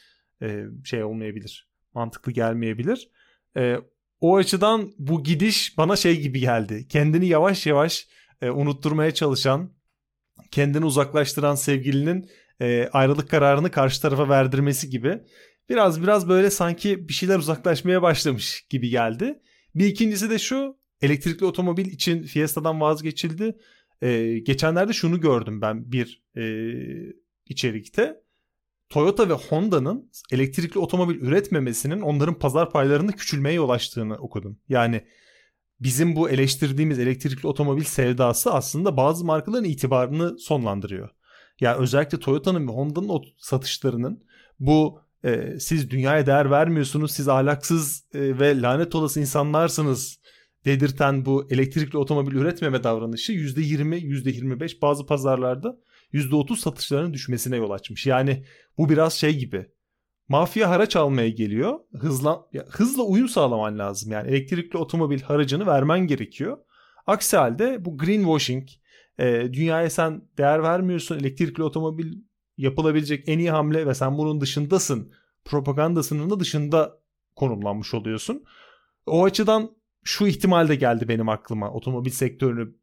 e, 0.41 0.65
şey 0.83 1.03
olmayabilir. 1.03 1.69
Mantıklı 1.93 2.31
gelmeyebilir. 2.31 3.09
E, 3.57 3.77
o 4.21 4.37
açıdan 4.37 4.93
bu 4.97 5.23
gidiş 5.23 5.77
bana 5.77 5.95
şey 5.95 6.21
gibi 6.21 6.39
geldi. 6.39 6.87
Kendini 6.87 7.27
yavaş 7.27 7.65
yavaş 7.67 8.07
e, 8.41 8.49
unutturmaya 8.49 9.13
çalışan 9.13 9.71
kendini 10.51 10.85
uzaklaştıran 10.85 11.55
sevgilinin 11.55 12.29
e, 12.61 12.89
ayrılık 12.93 13.29
kararını 13.29 13.71
karşı 13.71 14.01
tarafa 14.01 14.29
verdirmesi 14.29 14.89
gibi 14.89 15.21
biraz 15.69 16.01
biraz 16.01 16.29
böyle 16.29 16.49
sanki 16.49 17.09
bir 17.09 17.13
şeyler 17.13 17.37
uzaklaşmaya 17.37 18.01
başlamış 18.01 18.65
gibi 18.69 18.89
geldi. 18.89 19.39
Bir 19.75 19.85
ikincisi 19.85 20.29
de 20.29 20.39
şu 20.39 20.77
elektrikli 21.01 21.45
otomobil 21.45 21.85
için 21.85 22.23
Fiesta'dan 22.23 22.81
vazgeçildi. 22.81 23.57
E, 24.01 24.39
geçenlerde 24.39 24.93
şunu 24.93 25.21
gördüm 25.21 25.61
ben 25.61 25.91
bir 25.91 26.23
e, 26.37 26.43
içerikte. 27.45 28.25
Toyota 28.89 29.29
ve 29.29 29.33
Honda'nın 29.33 30.11
elektrikli 30.31 30.79
otomobil 30.79 31.15
üretmemesinin 31.15 32.01
onların 32.01 32.39
pazar 32.39 32.71
paylarında 32.71 33.11
küçülmeye 33.11 33.55
yol 33.55 33.69
açtığını 33.69 34.17
okudum. 34.17 34.59
Yani 34.69 35.05
bizim 35.79 36.15
bu 36.15 36.29
eleştirdiğimiz 36.29 36.99
elektrikli 36.99 37.47
otomobil 37.47 37.83
sevdası 37.83 38.53
aslında 38.53 38.97
bazı 38.97 39.25
markaların 39.25 39.63
itibarını 39.63 40.39
sonlandırıyor. 40.39 41.09
Ya 41.59 41.77
özellikle 41.77 42.19
Toyota'nın 42.19 42.67
ve 42.67 42.71
Honda'nın 42.71 43.09
o 43.09 43.21
satışlarının 43.37 44.23
bu 44.59 45.01
e, 45.25 45.59
siz 45.59 45.89
dünyaya 45.89 46.25
değer 46.25 46.51
vermiyorsunuz, 46.51 47.11
siz 47.11 47.27
ahlaksız 47.27 48.05
e, 48.13 48.39
ve 48.39 48.61
lanet 48.61 48.95
olası 48.95 49.19
insanlarsınız 49.19 50.19
dedirten 50.65 51.25
bu 51.25 51.47
elektrikli 51.49 51.97
otomobil 51.97 52.35
üretmeme 52.35 52.83
davranışı 52.83 53.33
%20, 53.33 53.99
%25 53.99 54.81
bazı 54.81 55.05
pazarlarda 55.05 55.77
%30 56.13 56.57
satışlarının 56.57 57.13
düşmesine 57.13 57.57
yol 57.57 57.71
açmış. 57.71 58.05
Yani 58.07 58.45
bu 58.77 58.89
biraz 58.89 59.13
şey 59.13 59.37
gibi. 59.37 59.65
Mafya 60.27 60.69
haraç 60.69 60.95
almaya 60.95 61.29
geliyor. 61.29 61.79
Hızla 61.97 62.45
ya, 62.53 62.65
hızla 62.69 63.03
uyum 63.03 63.29
sağlaman 63.29 63.79
lazım. 63.79 64.11
Yani 64.11 64.29
elektrikli 64.29 64.77
otomobil 64.77 65.21
haracını 65.21 65.65
vermen 65.65 65.99
gerekiyor. 65.99 66.57
Aksi 67.07 67.37
halde 67.37 67.85
bu 67.85 67.97
greenwashing, 67.97 68.69
e, 69.19 69.53
dünyaya 69.53 69.89
sen 69.89 70.21
değer 70.37 70.63
vermiyorsun, 70.63 71.19
elektrikli 71.19 71.63
otomobil 71.63 72.13
yapılabilecek 72.57 73.29
en 73.29 73.39
iyi 73.39 73.51
hamle 73.51 73.87
ve 73.87 73.93
sen 73.93 74.17
bunun 74.17 74.41
dışındasın. 74.41 75.13
Propagandasının 75.45 76.29
da 76.29 76.39
dışında 76.39 76.99
konumlanmış 77.35 77.93
oluyorsun. 77.93 78.43
O 79.05 79.23
açıdan 79.23 79.71
şu 80.03 80.27
ihtimal 80.27 80.67
de 80.67 80.75
geldi 80.75 81.07
benim 81.07 81.29
aklıma. 81.29 81.71
Otomobil 81.71 82.11
sektörünü 82.11 82.75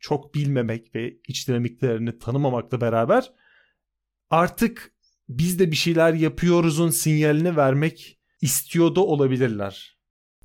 çok 0.00 0.34
bilmemek 0.34 0.94
ve 0.94 1.16
iç 1.28 1.48
dinamiklerini 1.48 2.18
tanımamakla 2.18 2.80
beraber 2.80 3.32
artık 4.30 4.94
biz 5.28 5.58
de 5.58 5.70
bir 5.70 5.76
şeyler 5.76 6.14
yapıyoruzun 6.14 6.90
sinyalini 6.90 7.56
vermek 7.56 8.20
istiyor 8.40 8.94
da 8.94 9.00
olabilirler. 9.00 9.97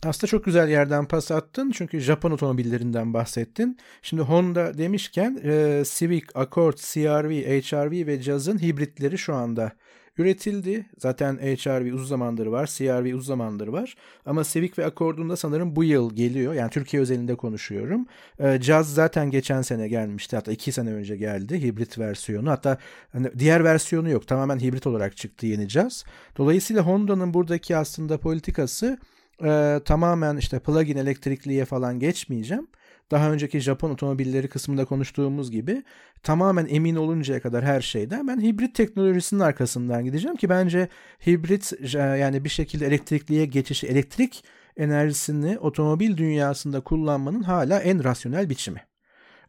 Aslında 0.05 0.27
çok 0.27 0.45
güzel 0.45 0.69
yerden 0.69 1.05
pas 1.05 1.31
attın 1.31 1.71
çünkü 1.71 1.99
Japon 1.99 2.31
otomobillerinden 2.31 3.13
bahsettin. 3.13 3.77
Şimdi 4.01 4.21
Honda 4.21 4.77
demişken 4.77 5.39
e, 5.43 5.83
Civic, 5.85 6.23
Accord, 6.35 6.77
CRV, 6.77 7.61
HRV 7.61 8.07
ve 8.07 8.21
Jazz'ın 8.21 8.61
hibritleri 8.61 9.17
şu 9.17 9.35
anda 9.35 9.71
üretildi. 10.17 10.85
Zaten 10.97 11.37
HRV 11.37 11.93
uzun 11.93 12.05
zamandır 12.05 12.47
var, 12.47 12.67
CRV 12.77 13.13
uzun 13.13 13.27
zamandır 13.27 13.67
var. 13.67 13.95
Ama 14.25 14.43
Civic 14.43 14.71
ve 14.77 14.85
Accord'un 14.85 15.29
da 15.29 15.35
sanırım 15.35 15.75
bu 15.75 15.83
yıl 15.83 16.15
geliyor. 16.15 16.53
Yani 16.53 16.69
Türkiye 16.69 17.01
özelinde 17.01 17.35
konuşuyorum. 17.35 18.05
E, 18.39 18.61
Jazz 18.61 18.93
zaten 18.93 19.31
geçen 19.31 19.61
sene 19.61 19.87
gelmişti. 19.87 20.35
Hatta 20.35 20.51
iki 20.51 20.71
sene 20.71 20.93
önce 20.93 21.17
geldi 21.17 21.61
hibrit 21.61 21.99
versiyonu. 21.99 22.49
Hatta 22.49 22.77
hani 23.11 23.27
diğer 23.39 23.63
versiyonu 23.63 24.09
yok. 24.09 24.27
Tamamen 24.27 24.59
hibrit 24.59 24.87
olarak 24.87 25.17
çıktı 25.17 25.45
yeni 25.45 25.69
Jazz. 25.69 26.05
Dolayısıyla 26.37 26.83
Honda'nın 26.83 27.33
buradaki 27.33 27.77
aslında 27.77 28.17
politikası 28.17 28.97
e, 29.43 29.79
tamamen 29.85 30.37
işte 30.37 30.59
plug-in 30.59 30.97
elektrikliye 30.97 31.65
falan 31.65 31.99
geçmeyeceğim. 31.99 32.67
Daha 33.11 33.31
önceki 33.31 33.59
Japon 33.59 33.89
otomobilleri 33.89 34.47
kısmında 34.47 34.85
konuştuğumuz 34.85 35.51
gibi 35.51 35.83
tamamen 36.23 36.67
emin 36.69 36.95
oluncaya 36.95 37.41
kadar 37.41 37.63
her 37.63 37.81
şeyden 37.81 38.27
ben 38.27 38.41
hibrit 38.41 38.75
teknolojisinin 38.75 39.39
arkasından 39.39 40.05
gideceğim 40.05 40.35
ki 40.35 40.49
bence 40.49 40.87
hibrit 41.27 41.73
yani 41.95 42.43
bir 42.43 42.49
şekilde 42.49 42.87
elektrikliye 42.87 43.45
geçişi, 43.45 43.87
elektrik 43.87 44.43
enerjisini 44.77 45.59
otomobil 45.59 46.17
dünyasında 46.17 46.81
kullanmanın 46.81 47.43
hala 47.43 47.79
en 47.79 48.03
rasyonel 48.03 48.49
biçimi. 48.49 48.81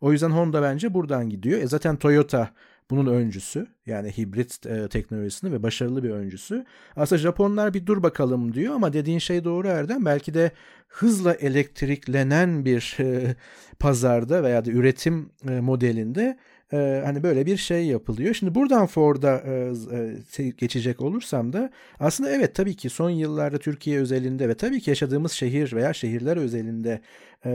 O 0.00 0.12
yüzden 0.12 0.30
Honda 0.30 0.62
bence 0.62 0.94
buradan 0.94 1.30
gidiyor. 1.30 1.60
E 1.60 1.66
zaten 1.66 1.96
Toyota 1.96 2.50
bunun 2.90 3.06
öncüsü 3.06 3.66
yani 3.86 4.10
hibrit 4.10 4.66
e, 4.66 4.88
teknolojisini 4.88 5.52
ve 5.52 5.62
başarılı 5.62 6.02
bir 6.02 6.10
öncüsü. 6.10 6.64
Aslında 6.96 7.18
Japonlar 7.18 7.74
bir 7.74 7.86
dur 7.86 8.02
bakalım 8.02 8.54
diyor 8.54 8.74
ama 8.74 8.92
dediğin 8.92 9.18
şey 9.18 9.44
doğru 9.44 9.68
Erdem. 9.68 10.04
Belki 10.04 10.34
de 10.34 10.50
hızla 10.88 11.34
elektriklenen 11.34 12.64
bir 12.64 12.96
e, 13.00 13.36
pazarda 13.78 14.42
veya 14.42 14.64
da 14.64 14.70
üretim 14.70 15.30
e, 15.48 15.60
modelinde 15.60 16.38
e, 16.72 17.02
hani 17.04 17.22
böyle 17.22 17.46
bir 17.46 17.56
şey 17.56 17.86
yapılıyor. 17.86 18.34
Şimdi 18.34 18.54
buradan 18.54 18.86
Ford'a 18.86 19.36
e, 19.36 19.72
e, 20.42 20.50
geçecek 20.50 21.00
olursam 21.00 21.52
da 21.52 21.70
aslında 22.00 22.30
evet 22.30 22.54
tabii 22.54 22.76
ki 22.76 22.90
son 22.90 23.10
yıllarda 23.10 23.58
Türkiye 23.58 24.00
özelinde 24.00 24.48
ve 24.48 24.54
tabii 24.54 24.80
ki 24.80 24.90
yaşadığımız 24.90 25.32
şehir 25.32 25.72
veya 25.72 25.92
şehirler 25.92 26.36
özelinde 26.36 27.00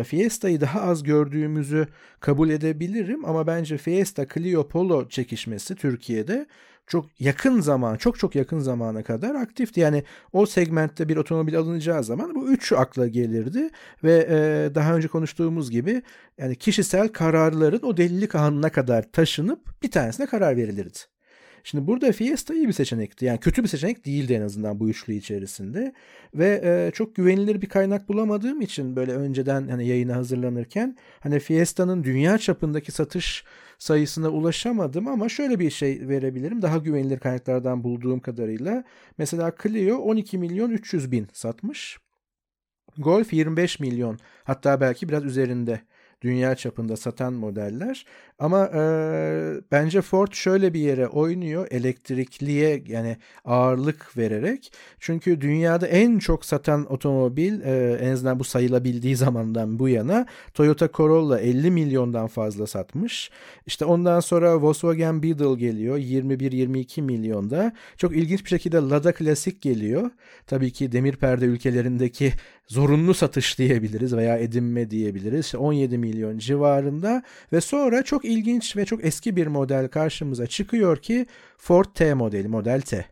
Fiesta'yı 0.04 0.62
daha 0.62 0.82
az 0.82 1.04
gördüğümüzü 1.04 1.88
kabul 2.20 2.50
edebilirim 2.50 3.26
ama 3.26 3.48
bence 3.48 3.78
Fiesta 3.78 4.28
Clio 4.34 4.68
Polo 4.68 5.10
çekişmesi 5.10 5.76
Türkiye'de 5.76 6.46
çok 6.88 7.22
yakın 7.22 7.62
zaman, 7.62 7.98
çok 7.98 8.20
çok 8.20 8.36
yakın 8.36 8.60
zamana 8.60 9.04
kadar 9.04 9.36
aktifti. 9.36 9.80
Yani 9.80 10.04
o 10.34 10.46
segmentte 10.46 11.10
bir 11.10 11.18
otomobil 11.18 11.58
alınacağı 11.58 12.04
zaman 12.04 12.36
bu 12.36 12.50
üçü 12.52 12.76
akla 12.76 13.08
gelirdi 13.08 13.70
ve 14.04 14.28
e, 14.30 14.76
daha 14.76 14.96
önce 14.96 15.08
konuştuğumuz 15.08 15.72
gibi 15.72 16.02
yani 16.38 16.56
kişisel 16.56 17.08
kararların 17.08 17.82
o 17.84 17.98
delilik 17.98 18.36
anına 18.36 18.72
kadar 18.72 19.12
taşınıp 19.12 19.84
bir 19.84 19.92
tanesine 19.92 20.26
karar 20.26 20.58
verilirdi. 20.58 21.00
Şimdi 21.64 21.88
burada 21.88 22.12
Fiesta 22.12 22.54
iyi 22.54 22.68
bir 22.68 22.74
seçenekti. 22.74 23.26
Yani 23.26 23.40
kötü 23.40 23.64
bir 23.64 23.68
seçenek 23.68 24.06
değildi 24.06 24.34
en 24.34 24.42
azından 24.42 24.80
bu 24.80 24.90
üçlü 24.90 25.14
içerisinde. 25.14 25.94
Ve 26.36 26.62
e, 26.64 26.92
çok 26.94 27.16
güvenilir 27.16 27.62
bir 27.62 27.70
kaynak 27.70 28.10
bulamadığım 28.10 28.62
için 28.62 28.96
böyle 28.96 29.14
önceden 29.14 29.68
hani 29.68 29.88
yayına 29.88 30.16
hazırlanırken 30.16 30.98
hani 31.20 31.40
Fiesta'nın 31.40 32.04
dünya 32.04 32.38
çapındaki 32.38 32.92
satış 32.92 33.44
sayısına 33.80 34.30
ulaşamadım 34.30 35.08
ama 35.08 35.30
şöyle 35.30 35.60
bir 35.60 35.70
şey 35.70 36.08
verebilirim. 36.08 36.62
Daha 36.62 36.78
güvenilir 36.78 37.20
kaynaklardan 37.20 37.84
bulduğum 37.84 38.20
kadarıyla. 38.20 38.84
Mesela 39.18 39.54
Clio 39.64 39.98
12 39.98 40.38
milyon 40.38 40.70
300 40.72 41.12
bin 41.12 41.28
satmış. 41.34 41.98
Golf 42.98 43.34
25 43.34 43.80
milyon 43.80 44.20
hatta 44.44 44.82
belki 44.82 45.10
biraz 45.10 45.26
üzerinde 45.26 45.82
dünya 46.22 46.56
çapında 46.56 46.98
satan 46.98 47.34
modeller. 47.34 48.06
Ama 48.40 48.66
e, 48.66 48.82
bence 49.72 50.02
Ford 50.02 50.32
şöyle 50.32 50.74
bir 50.74 50.80
yere 50.80 51.08
oynuyor 51.08 51.68
elektrikliye 51.72 52.84
yani 52.88 53.18
ağırlık 53.46 54.18
vererek. 54.18 54.74
Çünkü 55.00 55.42
dünyada 55.42 55.88
en 55.88 56.20
çok 56.20 56.46
satan 56.46 56.92
otomobil 56.92 57.62
e, 57.62 57.98
en 58.02 58.12
azından 58.12 58.40
bu 58.40 58.44
sayılabildiği 58.44 59.16
zamandan 59.26 59.80
bu 59.80 59.90
yana 59.90 60.26
Toyota 60.54 60.90
Corolla 60.94 61.40
50 61.40 61.72
milyondan 61.72 62.28
fazla 62.28 62.68
satmış. 62.68 63.32
İşte 63.66 63.86
ondan 63.86 64.20
sonra 64.20 64.62
Volkswagen 64.62 65.24
Beetle 65.24 65.56
geliyor 65.56 65.98
21-22 65.98 67.02
milyonda. 67.02 67.74
Çok 67.98 68.16
ilginç 68.16 68.44
bir 68.44 68.50
şekilde 68.50 68.78
Lada 68.78 69.14
Classic 69.14 69.58
geliyor. 69.62 70.12
Tabii 70.48 70.72
ki 70.72 70.92
demir 70.92 71.16
perde 71.16 71.46
ülkelerindeki 71.46 72.34
zorunlu 72.68 73.14
satış 73.14 73.60
diyebiliriz 73.60 74.16
veya 74.16 74.38
edinme 74.38 74.92
diyebiliriz. 74.92 75.46
İşte 75.46 75.58
17 75.58 75.98
milyon 75.98 76.09
civarında 76.38 77.24
ve 77.54 77.62
sonra 77.62 78.04
çok 78.04 78.26
ilginç 78.26 78.78
ve 78.78 78.86
çok 78.86 79.06
eski 79.06 79.36
bir 79.36 79.48
model 79.48 79.88
karşımıza 79.88 80.48
çıkıyor 80.48 80.98
ki 80.98 81.26
Ford 81.58 81.86
T 81.96 82.14
modeli, 82.14 82.48
Model 82.48 82.82
T. 82.82 83.06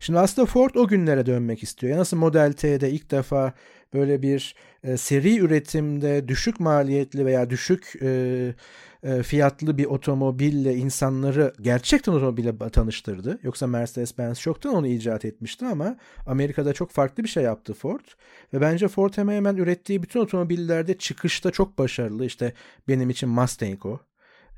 Şimdi 0.00 0.18
aslında 0.18 0.46
Ford 0.46 0.74
o 0.74 0.88
günlere 0.88 1.26
dönmek 1.26 1.62
istiyor. 1.62 1.98
Nasıl 1.98 2.16
Model 2.16 2.52
T'de 2.52 2.90
ilk 2.90 3.10
defa 3.10 3.52
böyle 3.94 4.22
bir 4.22 4.54
e, 4.84 4.96
seri 4.96 5.38
üretimde 5.38 6.28
düşük 6.28 6.60
maliyetli 6.60 7.26
veya 7.26 7.50
düşük 7.50 7.92
e, 8.02 8.54
e, 9.02 9.22
fiyatlı 9.22 9.78
bir 9.78 9.84
otomobille 9.84 10.74
insanları 10.74 11.52
gerçekten 11.60 12.12
otomobille 12.12 12.70
tanıştırdı. 12.70 13.38
Yoksa 13.42 13.66
Mercedes-Benz 13.66 14.40
çoktan 14.40 14.74
onu 14.74 14.86
icat 14.86 15.24
etmişti 15.24 15.66
ama 15.66 15.96
Amerika'da 16.26 16.72
çok 16.72 16.90
farklı 16.90 17.24
bir 17.24 17.28
şey 17.28 17.42
yaptı 17.42 17.74
Ford. 17.74 18.04
Ve 18.54 18.60
bence 18.60 18.88
Ford 18.88 19.12
hemen 19.16 19.34
hemen 19.34 19.56
ürettiği 19.56 20.02
bütün 20.02 20.20
otomobillerde 20.20 20.98
çıkışta 20.98 21.50
çok 21.50 21.78
başarılı. 21.78 22.26
İşte 22.26 22.52
benim 22.88 23.10
için 23.10 23.28
Mustang 23.28 23.86
o. 23.86 24.00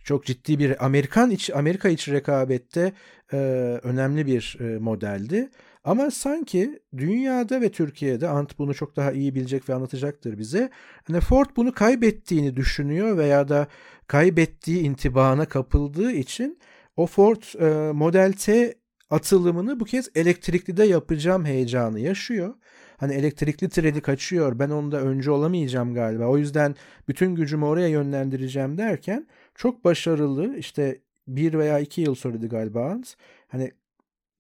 Çok 0.05 0.25
ciddi 0.25 0.59
bir 0.59 0.85
Amerikan 0.85 1.31
iç 1.31 1.51
Amerika 1.51 1.89
iç 1.89 2.09
rekabette 2.09 2.93
e, 3.33 3.37
önemli 3.83 4.27
bir 4.27 4.57
e, 4.61 4.79
modeldi. 4.79 5.51
Ama 5.85 6.11
sanki 6.11 6.79
dünyada 6.97 7.61
ve 7.61 7.71
Türkiye'de 7.71 8.29
Ant 8.29 8.59
bunu 8.59 8.75
çok 8.75 8.97
daha 8.97 9.13
iyi 9.13 9.35
bilecek 9.35 9.69
ve 9.69 9.75
anlatacaktır 9.75 10.39
bize. 10.39 10.71
Hani 11.05 11.21
Ford 11.21 11.47
bunu 11.57 11.73
kaybettiğini 11.75 12.57
düşünüyor 12.57 13.17
veya 13.19 13.49
da 13.49 13.67
kaybettiği 14.07 14.83
intibana 14.83 15.49
kapıldığı 15.49 16.13
için 16.13 16.59
o 16.97 17.07
Ford 17.07 17.61
e, 17.61 17.93
Model 17.93 18.33
T 18.33 18.75
atılımını 19.11 19.81
bu 19.81 19.85
kez 19.85 20.11
elektrikli 20.15 20.77
de 20.77 20.85
yapacağım 20.85 21.45
heyecanı 21.45 22.01
yaşıyor. 22.01 22.55
Hani 22.97 23.15
elektrikli 23.15 23.69
treni 23.69 24.01
kaçıyor 24.01 24.59
ben 24.59 24.71
onda 24.71 25.01
önce 25.01 25.31
olamayacağım 25.31 25.95
galiba. 25.95 26.27
O 26.27 26.39
yüzden 26.39 26.75
bütün 27.09 27.35
gücümü 27.35 27.65
oraya 27.65 27.89
yönlendireceğim 27.89 28.79
derken 28.79 29.27
çok 29.55 29.85
başarılı 29.85 30.57
işte 30.57 31.01
bir 31.29 31.55
veya 31.59 31.79
iki 31.79 32.01
yıl 32.01 32.15
söyledi 32.15 32.49
galiba 32.49 32.91
Hans. 32.91 33.15
Hani 33.49 33.73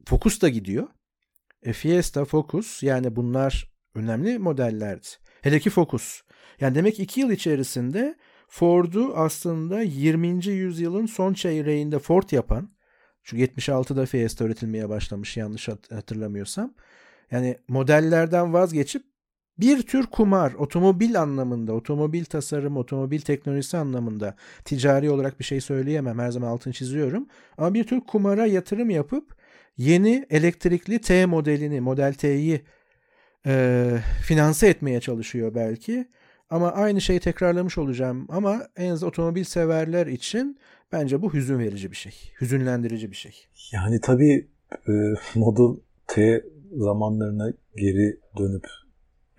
Focus 0.06 0.42
da 0.42 0.48
gidiyor. 0.48 0.88
E, 1.62 1.72
Fiesta, 1.72 2.24
Focus 2.24 2.82
yani 2.82 3.16
bunlar 3.16 3.70
önemli 3.94 4.38
modellerdi. 4.38 5.06
Hele 5.42 5.60
ki 5.60 5.70
Focus. 5.70 6.20
Yani 6.60 6.74
demek 6.74 7.00
iki 7.00 7.20
yıl 7.20 7.30
içerisinde 7.30 8.16
Ford'u 8.48 9.12
aslında 9.16 9.82
20. 9.82 10.46
yüzyılın 10.46 11.06
son 11.06 11.34
çeyreğinde 11.34 11.98
Ford 11.98 12.30
yapan, 12.30 12.70
çünkü 13.24 13.44
76'da 13.44 14.06
Fiesta 14.06 14.44
üretilmeye 14.44 14.88
başlamış 14.88 15.36
yanlış 15.36 15.68
hatırlamıyorsam. 15.68 16.74
Yani 17.30 17.58
modellerden 17.68 18.52
vazgeçip 18.52 19.02
bir 19.58 19.82
tür 19.82 20.06
kumar 20.06 20.52
otomobil 20.52 21.20
anlamında, 21.20 21.72
otomobil 21.72 22.24
tasarım, 22.24 22.76
otomobil 22.76 23.20
teknolojisi 23.20 23.76
anlamında 23.76 24.34
ticari 24.64 25.10
olarak 25.10 25.38
bir 25.38 25.44
şey 25.44 25.60
söyleyemem. 25.60 26.18
Her 26.18 26.30
zaman 26.30 26.48
altını 26.48 26.72
çiziyorum. 26.72 27.26
Ama 27.58 27.74
bir 27.74 27.84
tür 27.84 28.00
kumara 28.00 28.46
yatırım 28.46 28.90
yapıp 28.90 29.39
yeni 29.76 30.26
elektrikli 30.30 31.00
T 31.00 31.26
modelini, 31.26 31.80
Model 31.80 32.14
T'yi 32.14 32.62
e, 33.46 33.96
finanse 34.22 34.68
etmeye 34.68 35.00
çalışıyor 35.00 35.54
belki. 35.54 36.08
Ama 36.50 36.72
aynı 36.72 37.00
şeyi 37.00 37.20
tekrarlamış 37.20 37.78
olacağım. 37.78 38.26
Ama 38.28 38.66
en 38.76 38.90
az 38.90 39.02
otomobil 39.02 39.44
severler 39.44 40.06
için 40.06 40.58
bence 40.92 41.22
bu 41.22 41.34
hüzün 41.34 41.58
verici 41.58 41.90
bir 41.90 41.96
şey. 41.96 42.12
Hüzünlendirici 42.40 43.10
bir 43.10 43.16
şey. 43.16 43.32
Yani 43.72 44.00
tabii 44.00 44.48
e, 44.88 44.92
Model 45.34 45.80
T 46.06 46.44
zamanlarına 46.76 47.52
geri 47.76 48.20
dönüp 48.38 48.66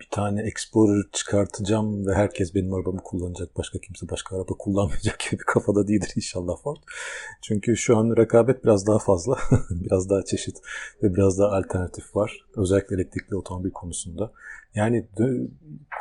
bir 0.02 0.08
tane 0.10 0.42
Explorer 0.42 1.04
çıkartacağım 1.12 2.06
ve 2.06 2.14
herkes 2.14 2.54
benim 2.54 2.74
arabamı 2.74 3.02
kullanacak. 3.02 3.56
Başka 3.56 3.78
kimse 3.78 4.08
başka 4.08 4.36
araba 4.36 4.54
kullanmayacak 4.58 5.20
gibi 5.20 5.40
bir 5.40 5.44
kafada 5.44 5.88
değildir 5.88 6.12
inşallah 6.16 6.56
Ford. 6.62 6.76
Çünkü 7.42 7.76
şu 7.76 7.96
an 7.96 8.16
rekabet 8.16 8.64
biraz 8.64 8.86
daha 8.86 8.98
fazla. 8.98 9.38
biraz 9.70 10.10
daha 10.10 10.22
çeşit 10.24 10.56
ve 11.02 11.14
biraz 11.14 11.38
daha 11.38 11.48
alternatif 11.48 12.16
var. 12.16 12.46
Özellikle 12.56 12.96
elektrikli 12.96 13.36
otomobil 13.36 13.70
konusunda. 13.70 14.32
Yani 14.74 15.06
dö- 15.16 15.48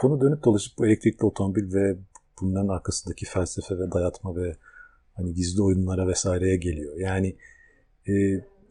konu 0.01 0.21
dönüp 0.21 0.43
dolaşıp 0.43 0.77
bu 0.77 0.85
elektrikli 0.85 1.25
otomobil 1.25 1.73
ve 1.73 1.97
bunların 2.41 2.67
arkasındaki 2.67 3.25
felsefe 3.25 3.79
ve 3.79 3.91
dayatma 3.91 4.35
ve 4.35 4.55
hani 5.13 5.33
gizli 5.33 5.61
oyunlara 5.61 6.07
vesaireye 6.07 6.57
geliyor. 6.57 6.97
Yani 6.97 7.35
e, 8.07 8.13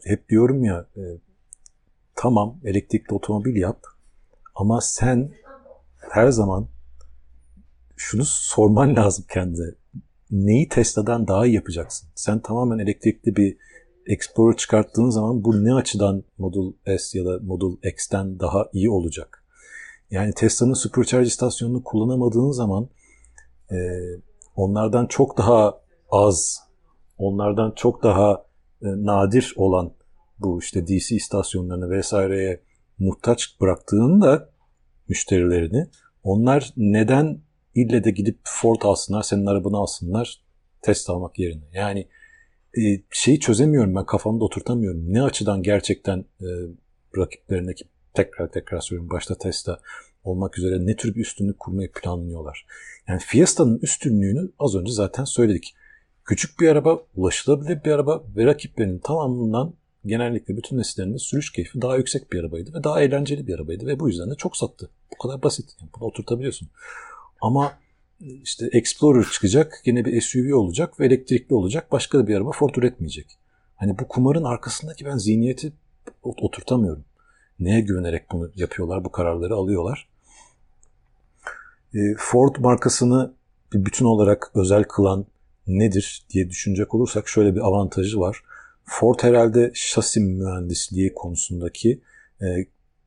hep 0.05 0.29
diyorum 0.29 0.65
ya 0.65 0.87
e, 0.97 1.03
tamam 2.15 2.61
elektrikli 2.65 3.15
otomobil 3.15 3.57
yap 3.57 3.87
ama 4.55 4.81
sen 4.81 5.33
her 6.13 6.29
zaman 6.29 6.69
şunu 7.97 8.23
sorman 8.25 8.97
lazım 8.97 9.25
kendine. 9.33 9.75
Neyi 10.31 10.69
Tesla'dan 10.69 11.29
daha 11.29 11.47
iyi 11.47 11.55
yapacaksın? 11.55 12.09
Sen 12.15 12.41
tamamen 12.41 12.79
elektrikli 12.79 13.37
bir 13.37 13.57
Explorer 14.07 14.57
çıkarttığın 14.57 15.11
zaman 15.11 15.45
bu 15.45 15.65
ne 15.65 15.75
açıdan 15.75 16.25
Model 16.39 16.99
S 16.99 17.19
ya 17.19 17.25
da 17.25 17.39
Model 17.43 17.89
X'ten 17.91 18.41
daha 18.41 18.67
iyi 18.73 18.91
olacak? 18.91 19.45
Yani 20.11 20.33
Tesla'nın 20.35 20.75
Supercharge 20.75 21.27
istasyonunu 21.27 21.85
kullanamadığın 21.85 22.51
zaman 22.51 22.89
e, 23.71 23.77
onlardan 24.57 25.07
çok 25.07 25.39
daha 25.39 25.81
az, 26.11 26.61
onlardan 27.19 27.73
çok 27.77 28.03
daha 28.03 28.45
e, 28.83 28.87
nadir 28.87 29.55
olan 29.57 29.93
bu 30.39 30.59
işte 30.59 30.87
DC 30.87 31.17
istasyonlarını 31.17 31.91
vesaireye 31.91 32.61
muhtaç 33.01 33.61
bıraktığında 33.61 34.51
müşterilerini 35.09 35.87
onlar 36.23 36.73
neden 36.77 37.41
ille 37.75 38.05
de 38.05 38.11
gidip 38.11 38.39
Ford 38.45 38.83
alsınlar, 38.83 39.23
senin 39.23 39.47
arabanı 39.47 39.77
alsınlar 39.77 40.41
test 40.83 41.11
almak 41.11 41.39
yerine. 41.39 41.65
Yani 41.73 42.09
e, 42.79 42.83
şeyi 43.11 43.41
çözemiyorum 43.41 43.95
ben 43.95 44.07
kafamda 44.07 44.45
oturtamıyorum. 44.45 45.13
Ne 45.13 45.23
açıdan 45.23 45.63
gerçekten 45.63 46.19
e, 46.41 46.47
rakiplerindeki 47.17 47.85
tekrar 48.15 48.53
tekrar 48.53 48.81
söylüyorum 48.81 49.11
başta 49.11 49.35
Tesla 49.35 49.81
olmak 50.25 50.59
üzere 50.59 50.87
ne 50.87 50.97
tür 50.97 51.15
bir 51.15 51.21
üstünlük 51.21 51.59
kurmayı 51.59 51.93
planlıyorlar. 51.93 52.67
Yani 53.09 53.21
Fiesta'nın 53.21 53.79
üstünlüğünü 53.79 54.51
az 54.59 54.75
önce 54.75 54.93
zaten 54.93 55.25
söyledik. 55.25 55.75
Küçük 56.25 56.61
bir 56.61 56.69
araba, 56.69 57.03
ulaşılabilir 57.15 57.85
bir 57.85 57.91
araba 57.91 58.25
ve 58.37 58.47
rakiplerinin 58.47 58.99
tamamından 58.99 59.75
genellikle 60.07 60.57
bütün 60.57 60.79
nesillerinde 60.79 61.19
sürüş 61.19 61.53
keyfi 61.53 61.83
daha 61.83 61.97
yüksek 61.97 62.33
bir 62.33 62.41
arabaydı 62.41 62.75
ve 62.75 62.85
daha 62.85 63.03
eğlenceli 63.03 63.47
bir 63.47 63.55
arabaydı 63.55 63.87
ve 63.87 64.01
bu 64.01 64.09
yüzden 64.09 64.31
de 64.31 64.35
çok 64.35 64.57
sattı. 64.57 64.91
Bu 65.13 65.19
kadar 65.19 65.43
basit. 65.43 65.77
Yani 65.81 65.91
bunu 65.97 66.05
oturtabiliyorsun. 66.05 66.69
Ama 67.41 67.73
işte 68.21 68.69
Explorer 68.73 69.25
çıkacak, 69.33 69.83
yine 69.85 70.05
bir 70.05 70.21
SUV 70.21 70.55
olacak 70.55 71.01
ve 71.01 71.07
elektrikli 71.07 71.55
olacak. 71.55 71.93
Başka 71.93 72.27
bir 72.27 72.37
araba 72.37 72.53
Ford 72.53 72.75
üretmeyecek. 72.75 73.27
Hani 73.77 73.99
bu 73.99 74.09
kumarın 74.09 74.45
arkasındaki 74.45 75.05
ben 75.05 75.17
zihniyeti 75.17 75.73
oturtamıyorum. 76.23 77.05
Neye 77.61 77.81
güvenerek 77.81 78.31
bunu 78.33 78.51
yapıyorlar, 78.55 79.05
bu 79.05 79.13
kararları 79.13 79.55
alıyorlar? 79.55 80.09
E, 81.95 81.99
Ford 82.19 82.57
markasını 82.57 83.35
bir 83.73 83.85
bütün 83.85 84.05
olarak 84.05 84.51
özel 84.55 84.85
kılan 84.85 85.27
nedir 85.67 86.27
diye 86.31 86.51
düşünecek 86.51 86.95
olursak 86.95 87.29
şöyle 87.29 87.55
bir 87.55 87.61
avantajı 87.61 88.21
var. 88.21 88.43
Ford 88.93 89.19
herhalde 89.23 89.71
şasi 89.75 90.21
mühendisliği 90.21 91.15
konusundaki 91.15 92.01
e, 92.41 92.47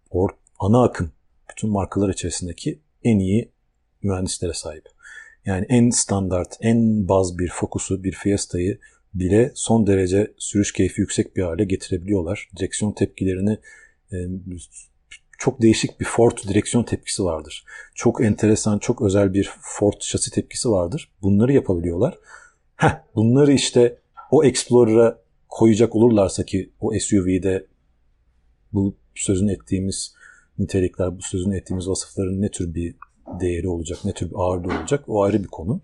or, 0.10 0.30
ana 0.60 0.84
akım 0.84 1.12
bütün 1.50 1.70
markalar 1.70 2.10
içerisindeki 2.10 2.80
en 3.04 3.20
iyi 3.20 3.52
mühendislere 4.04 4.54
sahip. 4.54 4.90
Yani 5.46 5.66
en 5.70 5.90
standart, 5.90 6.58
en 6.62 7.08
baz 7.08 7.38
bir 7.38 7.50
Focus'u, 7.50 8.04
bir 8.04 8.12
Fiesta'yı 8.12 8.80
bile 9.14 9.52
son 9.56 9.88
derece 9.88 10.34
sürüş 10.38 10.74
keyfi 10.74 11.02
yüksek 11.02 11.36
bir 11.36 11.44
hale 11.44 11.64
getirebiliyorlar. 11.66 12.50
Direksiyon 12.58 12.92
tepkilerini 12.92 13.58
e, 14.12 14.18
çok 15.38 15.62
değişik 15.62 16.00
bir 16.00 16.06
Ford 16.06 16.38
direksiyon 16.48 16.84
tepkisi 16.84 17.24
vardır. 17.24 17.66
Çok 17.96 18.22
enteresan, 18.22 18.80
çok 18.80 19.02
özel 19.02 19.34
bir 19.34 19.52
Ford 19.62 20.02
şasi 20.02 20.32
tepkisi 20.32 20.70
vardır. 20.70 21.12
Bunları 21.22 21.54
yapabiliyorlar. 21.54 22.18
Heh, 22.76 23.02
bunları 23.16 23.54
işte 23.54 23.98
o 24.32 24.44
Explorer'a 24.44 25.23
koyacak 25.54 25.96
olurlarsa 25.96 26.44
ki 26.44 26.70
o 26.82 26.92
SUV'de 27.00 27.66
bu 28.74 28.96
sözün 29.16 29.48
ettiğimiz 29.48 30.16
nitelikler, 30.60 31.18
bu 31.18 31.22
sözün 31.22 31.52
ettiğimiz 31.52 31.90
vasıfların 31.90 32.42
ne 32.42 32.52
tür 32.52 32.76
bir 32.76 32.96
değeri 33.40 33.68
olacak, 33.68 34.00
ne 34.06 34.14
tür 34.14 34.30
bir 34.30 34.36
ağırlığı 34.36 34.80
olacak 34.80 35.04
o 35.08 35.24
ayrı 35.24 35.44
bir 35.44 35.48
konu. 35.48 35.82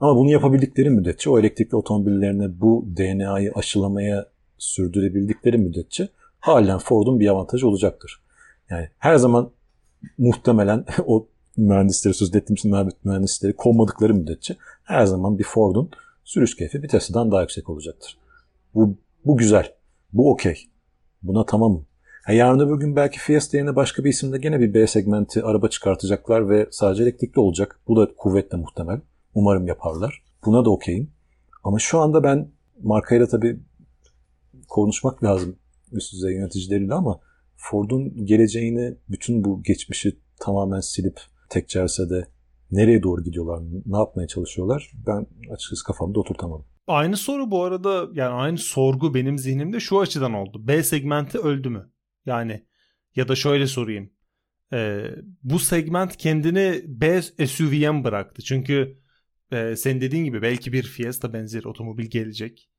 Ama 0.00 0.16
bunu 0.16 0.30
yapabildikleri 0.30 0.90
müddetçe 0.90 1.30
o 1.30 1.38
elektrikli 1.38 1.76
otomobillerine 1.76 2.60
bu 2.60 2.86
DNA'yı 2.96 3.52
aşılamaya 3.54 4.26
sürdürebildikleri 4.58 5.58
müddetçe 5.58 6.08
halen 6.40 6.78
Ford'un 6.78 7.20
bir 7.20 7.28
avantajı 7.28 7.68
olacaktır. 7.68 8.22
Yani 8.70 8.88
her 8.98 9.16
zaman 9.16 9.50
muhtemelen 10.18 10.84
o 11.06 11.26
mühendisleri 11.56 12.14
söz 12.14 12.34
ettiğimiz 12.34 12.94
mühendisleri 13.04 13.52
kovmadıkları 13.52 14.14
müddetçe 14.14 14.56
her 14.84 15.06
zaman 15.06 15.38
bir 15.38 15.44
Ford'un 15.44 15.90
sürüş 16.24 16.56
keyfi 16.56 16.82
bir 16.82 16.88
Tesla'dan 16.88 17.30
daha 17.30 17.40
yüksek 17.40 17.70
olacaktır. 17.70 18.18
Bu, 18.74 18.96
bu 19.24 19.36
güzel. 19.36 19.74
Bu 20.12 20.32
okey. 20.32 20.68
Buna 21.22 21.46
tamamım. 21.46 21.86
Ha, 22.24 22.32
yarın 22.32 22.58
öbür 22.58 22.80
gün 22.80 22.96
belki 22.96 23.18
Fiesta 23.18 23.56
yerine 23.56 23.76
başka 23.76 24.04
bir 24.04 24.10
isimde 24.10 24.38
gene 24.38 24.60
bir 24.60 24.74
B 24.74 24.86
segmenti 24.86 25.42
araba 25.42 25.68
çıkartacaklar 25.68 26.48
ve 26.48 26.68
sadece 26.70 27.02
elektrikli 27.02 27.40
olacak. 27.40 27.80
Bu 27.88 27.96
da 27.96 28.14
kuvvetle 28.16 28.58
muhtemel. 28.58 29.00
Umarım 29.34 29.66
yaparlar. 29.66 30.22
Buna 30.44 30.64
da 30.64 30.70
okeyim. 30.70 31.10
Ama 31.64 31.78
şu 31.78 31.98
anda 31.98 32.22
ben 32.22 32.50
markayla 32.82 33.26
tabii 33.28 33.60
konuşmak 34.68 35.24
lazım 35.24 35.56
üst 35.92 36.12
düzey 36.12 36.34
yöneticileriyle 36.34 36.94
ama 36.94 37.20
Ford'un 37.56 38.26
geleceğini 38.26 38.94
bütün 39.08 39.44
bu 39.44 39.62
geçmişi 39.62 40.18
tamamen 40.40 40.80
silip 40.80 41.20
tek 41.48 41.68
celsede 41.68 42.26
nereye 42.70 43.02
doğru 43.02 43.24
gidiyorlar, 43.24 43.60
ne 43.86 43.96
yapmaya 43.96 44.26
çalışıyorlar 44.26 44.92
ben 45.06 45.26
açıkçası 45.50 45.84
kafamda 45.84 46.20
oturtamadım. 46.20 46.64
Aynı 46.92 47.16
soru 47.16 47.50
bu 47.50 47.64
arada 47.64 48.08
yani 48.12 48.34
aynı 48.34 48.58
sorgu 48.58 49.14
benim 49.14 49.38
zihnimde 49.38 49.80
şu 49.80 50.00
açıdan 50.00 50.34
oldu. 50.34 50.68
B 50.68 50.82
segmenti 50.82 51.38
öldü 51.38 51.68
mü? 51.68 51.90
Yani 52.26 52.66
ya 53.16 53.28
da 53.28 53.36
şöyle 53.36 53.66
sorayım. 53.66 54.12
Ee, 54.72 55.04
bu 55.42 55.58
segment 55.58 56.16
kendini 56.16 56.82
B 56.86 57.22
SUV'ye 57.46 57.90
mi 57.90 58.04
bıraktı? 58.04 58.42
Çünkü 58.42 58.98
e, 59.52 59.76
senin 59.76 60.00
dediğin 60.00 60.24
gibi 60.24 60.42
belki 60.42 60.72
bir 60.72 60.82
Fiesta 60.82 61.32
benzeri 61.32 61.68
otomobil 61.68 62.06
gelecek. 62.06 62.70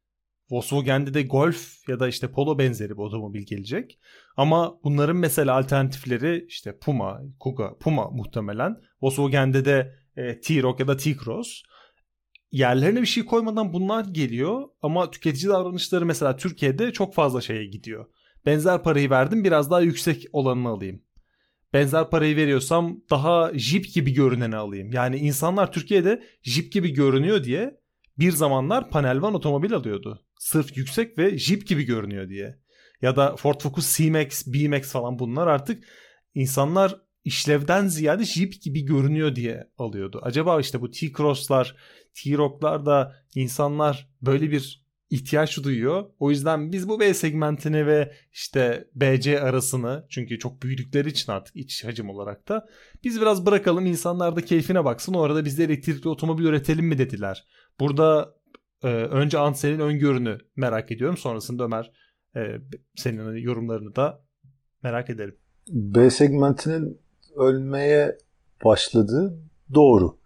Volkswagen'de 0.49 1.13
de 1.13 1.23
Golf 1.23 1.89
ya 1.89 1.99
da 1.99 2.07
işte 2.07 2.31
Polo 2.31 2.59
benzeri 2.59 2.89
bir 2.89 3.03
otomobil 3.03 3.45
gelecek. 3.45 3.99
Ama 4.37 4.79
bunların 4.83 5.15
mesela 5.15 5.55
alternatifleri 5.55 6.45
işte 6.47 6.77
Puma, 6.77 7.21
Kuga, 7.39 7.77
Puma 7.77 8.09
muhtemelen. 8.09 8.77
Volkswagen'de 9.01 9.65
de 9.65 9.95
e, 10.17 10.39
T-Roc 10.39 10.79
ya 10.79 10.87
da 10.87 10.97
T-Cross 10.97 11.63
yerlerine 12.53 13.01
bir 13.01 13.07
şey 13.07 13.25
koymadan 13.25 13.73
bunlar 13.73 14.05
geliyor 14.05 14.69
ama 14.81 15.11
tüketici 15.11 15.49
davranışları 15.49 16.05
mesela 16.05 16.35
Türkiye'de 16.35 16.91
çok 16.91 17.13
fazla 17.13 17.41
şeye 17.41 17.65
gidiyor. 17.65 18.05
Benzer 18.45 18.83
parayı 18.83 19.09
verdim 19.09 19.43
biraz 19.43 19.71
daha 19.71 19.81
yüksek 19.81 20.25
olanını 20.33 20.69
alayım. 20.69 21.01
Benzer 21.73 22.09
parayı 22.09 22.35
veriyorsam 22.35 22.99
daha 23.09 23.51
Jeep 23.53 23.93
gibi 23.93 24.13
görüneni 24.13 24.55
alayım. 24.55 24.91
Yani 24.91 25.17
insanlar 25.17 25.71
Türkiye'de 25.71 26.23
Jeep 26.41 26.71
gibi 26.71 26.89
görünüyor 26.89 27.43
diye 27.43 27.77
bir 28.19 28.31
zamanlar 28.31 28.89
panel 28.89 29.21
van 29.21 29.33
otomobil 29.33 29.73
alıyordu. 29.73 30.25
Sırf 30.39 30.77
yüksek 30.77 31.17
ve 31.17 31.37
Jeep 31.37 31.67
gibi 31.67 31.83
görünüyor 31.83 32.29
diye. 32.29 32.59
Ya 33.01 33.15
da 33.15 33.35
Ford 33.35 33.61
Focus 33.61 33.97
C-Max, 33.97 34.47
B-Max 34.47 34.91
falan 34.91 35.19
bunlar 35.19 35.47
artık 35.47 35.83
insanlar 36.35 37.02
işlevden 37.23 37.87
ziyade 37.87 38.25
Jeep 38.25 38.61
gibi 38.61 38.85
görünüyor 38.85 39.35
diye 39.35 39.69
alıyordu. 39.77 40.19
Acaba 40.23 40.59
işte 40.59 40.81
bu 40.81 40.91
T-Cross'lar, 40.91 41.75
T-Rock'lar 42.13 42.85
da 42.85 43.15
insanlar 43.35 44.09
böyle 44.21 44.51
bir 44.51 44.83
ihtiyaç 45.09 45.63
duyuyor. 45.63 46.05
O 46.19 46.29
yüzden 46.29 46.71
biz 46.71 46.89
bu 46.89 46.99
B 46.99 47.13
segmentini 47.13 47.87
ve 47.87 48.13
işte 48.31 48.87
BC 48.95 49.41
arasını 49.41 50.05
çünkü 50.09 50.39
çok 50.39 50.61
büyüdükleri 50.61 51.09
için 51.09 51.31
artık 51.31 51.55
iç 51.55 51.83
hacim 51.83 52.09
olarak 52.09 52.47
da 52.47 52.65
biz 53.03 53.21
biraz 53.21 53.45
bırakalım 53.45 53.85
insanlar 53.85 54.35
da 54.35 54.41
keyfine 54.41 54.85
baksın. 54.85 55.13
O 55.13 55.21
arada 55.21 55.45
biz 55.45 55.57
de 55.57 55.63
elektrikli 55.63 56.07
otomobil 56.07 56.43
üretelim 56.43 56.85
mi 56.85 56.97
dediler. 56.97 57.47
Burada 57.79 58.35
e, 58.83 58.87
önce 58.87 59.37
Ansel'in 59.37 59.79
öngörünü 59.79 60.37
merak 60.55 60.91
ediyorum. 60.91 61.17
Sonrasında 61.17 61.63
Ömer 61.63 61.91
e, 62.35 62.41
senin 62.95 63.35
yorumlarını 63.37 63.95
da 63.95 64.25
merak 64.83 65.09
ederim. 65.09 65.37
B 65.69 66.09
segmentinin 66.09 67.02
ölmeye 67.35 68.17
başladığı 68.65 69.37
doğru. 69.73 70.17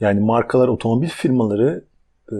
Yani 0.00 0.20
markalar, 0.20 0.68
otomobil 0.68 1.08
firmaları 1.08 1.84
e, 2.32 2.36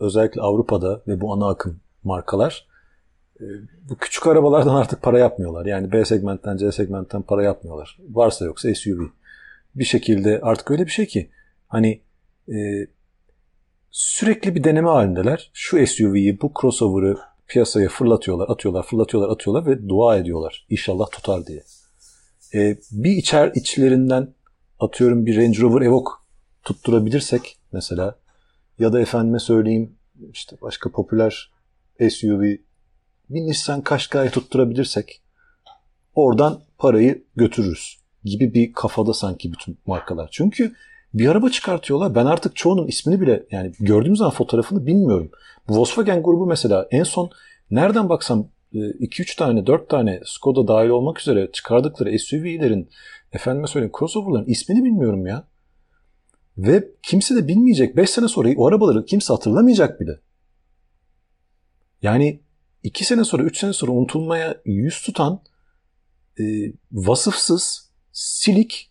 özellikle 0.00 0.40
Avrupa'da 0.40 1.02
ve 1.08 1.20
bu 1.20 1.32
ana 1.32 1.48
akım 1.48 1.80
markalar 2.04 2.66
e, 3.40 3.44
bu 3.90 3.96
küçük 3.96 4.26
arabalardan 4.26 4.74
artık 4.74 5.02
para 5.02 5.18
yapmıyorlar. 5.18 5.66
Yani 5.66 5.92
B 5.92 6.04
segmentten 6.04 6.56
C 6.56 6.72
segmentten 6.72 7.22
para 7.22 7.42
yapmıyorlar. 7.42 7.98
Varsa 8.10 8.44
yoksa 8.44 8.74
SUV. 8.74 9.00
Bir 9.74 9.84
şekilde 9.84 10.40
artık 10.42 10.70
öyle 10.70 10.86
bir 10.86 10.90
şey 10.90 11.06
ki 11.06 11.30
hani 11.68 12.00
e, 12.48 12.86
sürekli 13.90 14.54
bir 14.54 14.64
deneme 14.64 14.88
halindeler. 14.88 15.50
Şu 15.52 15.86
SUV'yi, 15.86 16.40
bu 16.40 16.52
crossover'ı 16.60 17.16
piyasaya 17.48 17.88
fırlatıyorlar, 17.88 18.48
atıyorlar, 18.48 18.82
fırlatıyorlar, 18.82 19.30
atıyorlar 19.30 19.66
ve 19.66 19.88
dua 19.88 20.16
ediyorlar. 20.16 20.66
İnşallah 20.70 21.10
tutar 21.10 21.46
diye. 21.46 21.62
E, 22.54 22.76
bir 22.90 23.10
içer 23.10 23.52
içlerinden 23.54 24.34
atıyorum 24.80 25.26
bir 25.26 25.36
Range 25.36 25.60
Rover 25.60 25.82
Evoque 25.82 26.12
tutturabilirsek 26.64 27.58
mesela 27.72 28.14
ya 28.78 28.92
da 28.92 29.00
efendime 29.00 29.38
söyleyeyim 29.38 29.96
işte 30.32 30.56
başka 30.62 30.90
popüler 30.90 31.50
SUV 32.10 32.42
bir 33.30 33.40
Nissan 33.40 33.80
Qashqai 33.80 34.30
tutturabilirsek 34.30 35.22
oradan 36.14 36.60
parayı 36.78 37.24
götürürüz 37.36 37.98
gibi 38.24 38.54
bir 38.54 38.72
kafada 38.72 39.14
sanki 39.14 39.52
bütün 39.52 39.78
markalar. 39.86 40.28
Çünkü 40.32 40.74
bir 41.14 41.28
araba 41.28 41.50
çıkartıyorlar. 41.50 42.14
Ben 42.14 42.26
artık 42.26 42.56
çoğunun 42.56 42.86
ismini 42.86 43.20
bile 43.20 43.46
yani 43.50 43.72
gördüğüm 43.80 44.16
zaman 44.16 44.32
fotoğrafını 44.32 44.86
bilmiyorum. 44.86 45.30
Volkswagen 45.68 46.22
grubu 46.22 46.46
mesela 46.46 46.88
en 46.90 47.02
son 47.02 47.30
nereden 47.70 48.08
baksam 48.08 48.48
2-3 48.74 49.32
e, 49.32 49.36
tane 49.36 49.66
4 49.66 49.88
tane 49.88 50.20
Skoda 50.24 50.68
dahil 50.68 50.88
olmak 50.88 51.20
üzere 51.20 51.52
çıkardıkları 51.52 52.18
SUV'lerin 52.18 52.90
efendime 53.32 53.66
söyleyeyim 53.66 53.92
crossover'ların 53.98 54.46
ismini 54.46 54.84
bilmiyorum 54.84 55.26
ya. 55.26 55.48
Ve 56.58 56.88
kimse 57.02 57.36
de 57.36 57.48
bilmeyecek. 57.48 57.96
5 57.96 58.10
sene 58.10 58.28
sonra 58.28 58.48
o 58.56 58.66
arabaları 58.66 59.04
kimse 59.04 59.32
hatırlamayacak 59.32 60.00
bile. 60.00 60.20
Yani 62.02 62.40
2 62.82 63.04
sene 63.04 63.24
sonra 63.24 63.42
3 63.42 63.58
sene 63.58 63.72
sonra 63.72 63.92
unutulmaya 63.92 64.60
yüz 64.64 65.02
tutan 65.02 65.42
e, 66.40 66.44
vasıfsız, 66.92 67.90
silik 68.12 68.90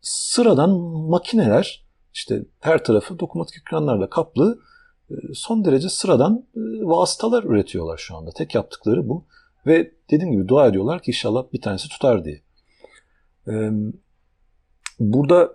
sıradan 0.00 0.70
makineler 1.10 1.86
işte 2.14 2.44
her 2.60 2.84
tarafı 2.84 3.18
dokunmatik 3.18 3.56
ekranlarla 3.56 4.10
kaplı 4.10 4.58
son 5.34 5.64
derece 5.64 5.88
sıradan 5.88 6.46
e, 6.56 6.60
vasıtalar 6.82 7.44
üretiyorlar 7.44 7.98
şu 7.98 8.16
anda. 8.16 8.30
Tek 8.30 8.54
yaptıkları 8.54 9.08
bu. 9.08 9.24
Ve 9.66 9.92
dediğim 10.10 10.32
gibi 10.32 10.48
dua 10.48 10.66
ediyorlar 10.66 11.02
ki 11.02 11.10
inşallah 11.10 11.44
bir 11.52 11.60
tanesi 11.60 11.88
tutar 11.88 12.24
diye. 12.24 12.42
E, 13.48 13.70
burada 15.00 15.52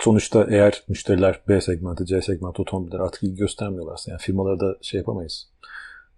sonuçta 0.00 0.46
eğer 0.50 0.82
müşteriler 0.88 1.40
B 1.48 1.60
segmenti, 1.60 2.06
C 2.06 2.22
segmenti 2.22 2.62
otomobiller 2.62 2.98
artık 2.98 3.22
ilgi 3.22 3.36
göstermiyorlarsa 3.36 4.10
yani 4.10 4.20
firmaları 4.20 4.60
da 4.60 4.76
şey 4.82 4.98
yapamayız. 4.98 5.48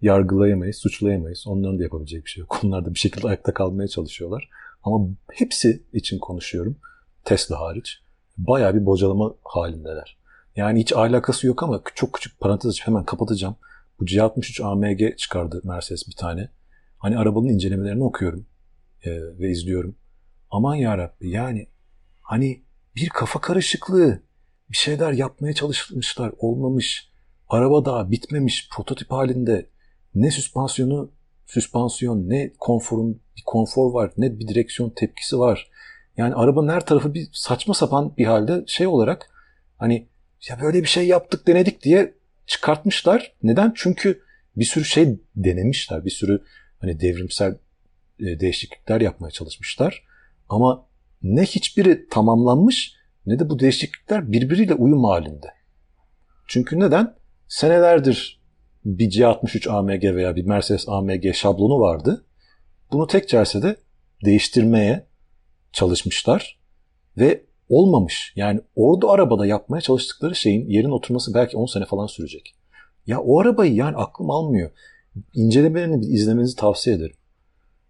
Yargılayamayız, 0.00 0.76
suçlayamayız. 0.76 1.44
Onların 1.46 1.78
da 1.78 1.82
yapabilecek 1.82 2.24
bir 2.24 2.30
şey 2.30 2.40
yok. 2.40 2.61
Onlar 2.64 2.84
da 2.84 2.94
bir 2.94 2.98
şekilde 2.98 3.28
ayakta 3.28 3.54
kalmaya 3.54 3.88
çalışıyorlar. 3.88 4.48
Ama 4.82 5.08
hepsi 5.32 5.82
için 5.92 6.18
konuşuyorum. 6.18 6.76
Tesla 7.24 7.61
hariç. 7.61 8.00
Bayağı 8.38 8.74
bir 8.74 8.87
bocalama 8.87 9.34
halindeler. 9.44 10.17
Yani 10.59 10.81
hiç 10.81 10.92
alakası 10.92 11.47
yok 11.47 11.62
ama 11.62 11.83
çok 11.94 12.12
küçük 12.12 12.40
parantez 12.40 12.71
açıp 12.71 12.87
hemen 12.87 13.05
kapatacağım. 13.05 13.57
Bu 14.01 14.05
C63 14.05 14.64
AMG 14.64 15.18
çıkardı 15.18 15.61
Mercedes 15.64 16.09
bir 16.09 16.16
tane. 16.16 16.49
Hani 16.99 17.18
arabanın 17.18 17.49
incelemelerini 17.49 18.05
okuyorum 18.05 18.47
e, 19.03 19.11
ve 19.38 19.51
izliyorum. 19.51 19.97
Aman 20.51 20.75
yarabbi 20.75 21.31
yani 21.31 21.68
hani 22.21 22.62
bir 22.97 23.09
kafa 23.09 23.40
karışıklığı. 23.40 24.23
Bir 24.71 24.77
şeyler 24.77 25.12
yapmaya 25.12 25.53
çalışmışlar, 25.53 26.33
olmamış. 26.38 27.11
Araba 27.49 27.85
daha 27.85 28.11
bitmemiş, 28.11 28.68
prototip 28.73 29.11
halinde. 29.11 29.66
Ne 30.14 30.31
süspansiyonu, 30.31 31.12
süspansiyon, 31.47 32.29
ne 32.29 32.53
konforun 32.59 33.21
bir 33.37 33.42
konfor 33.47 33.92
var, 33.92 34.12
ne 34.16 34.38
bir 34.38 34.49
direksiyon 34.49 34.90
tepkisi 34.90 35.38
var. 35.38 35.71
Yani 36.16 36.35
arabanın 36.35 36.68
her 36.68 36.87
tarafı 36.87 37.14
bir 37.14 37.29
saçma 37.33 37.75
sapan 37.75 38.16
bir 38.16 38.25
halde 38.25 38.64
şey 38.66 38.87
olarak 38.87 39.31
hani 39.77 40.09
ya 40.48 40.61
böyle 40.61 40.83
bir 40.83 40.88
şey 40.88 41.07
yaptık 41.07 41.46
denedik 41.46 41.83
diye 41.83 42.14
çıkartmışlar. 42.46 43.35
Neden? 43.42 43.72
Çünkü 43.77 44.22
bir 44.57 44.64
sürü 44.64 44.85
şey 44.85 45.20
denemişler. 45.37 46.05
Bir 46.05 46.11
sürü 46.11 46.42
hani 46.81 47.01
devrimsel 47.01 47.59
e, 48.20 48.40
değişiklikler 48.40 49.01
yapmaya 49.01 49.31
çalışmışlar. 49.31 50.05
Ama 50.48 50.87
ne 51.22 51.42
hiçbiri 51.42 52.09
tamamlanmış 52.09 52.94
ne 53.27 53.38
de 53.38 53.51
bu 53.51 53.59
değişiklikler 53.59 54.33
birbiriyle 54.33 54.74
uyum 54.74 55.05
halinde. 55.05 55.46
Çünkü 56.46 56.81
neden? 56.81 57.14
Senelerdir 57.48 58.42
bir 58.85 59.11
C63 59.11 59.70
AMG 59.70 60.05
veya 60.05 60.37
bir 60.37 60.44
Mercedes 60.44 60.88
AMG 60.88 61.35
şablonu 61.35 61.81
vardı. 61.81 62.24
Bunu 62.92 63.07
tek 63.07 63.29
celsede 63.29 63.77
değiştirmeye 64.24 65.07
çalışmışlar 65.72 66.59
ve 67.16 67.44
olmamış. 67.68 68.33
Yani 68.37 68.61
orada 68.76 69.11
arabada 69.11 69.46
yapmaya 69.46 69.81
çalıştıkları 69.81 70.35
şeyin 70.35 70.68
yerin 70.68 70.90
oturması 70.90 71.35
belki 71.35 71.57
10 71.57 71.66
sene 71.66 71.85
falan 71.85 72.07
sürecek. 72.07 72.54
Ya 73.07 73.20
o 73.20 73.40
arabayı 73.40 73.74
yani 73.74 73.96
aklım 73.96 74.31
almıyor. 74.31 74.70
İncelemelerini 75.35 76.04
izlemenizi 76.04 76.57
tavsiye 76.57 76.96
ederim. 76.96 77.16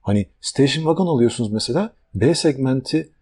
Hani 0.01 0.27
station 0.41 0.85
wagon 0.85 1.07
alıyorsunuz 1.07 1.53
mesela 1.53 1.93
B 2.15 2.35
segmenti 2.35 3.13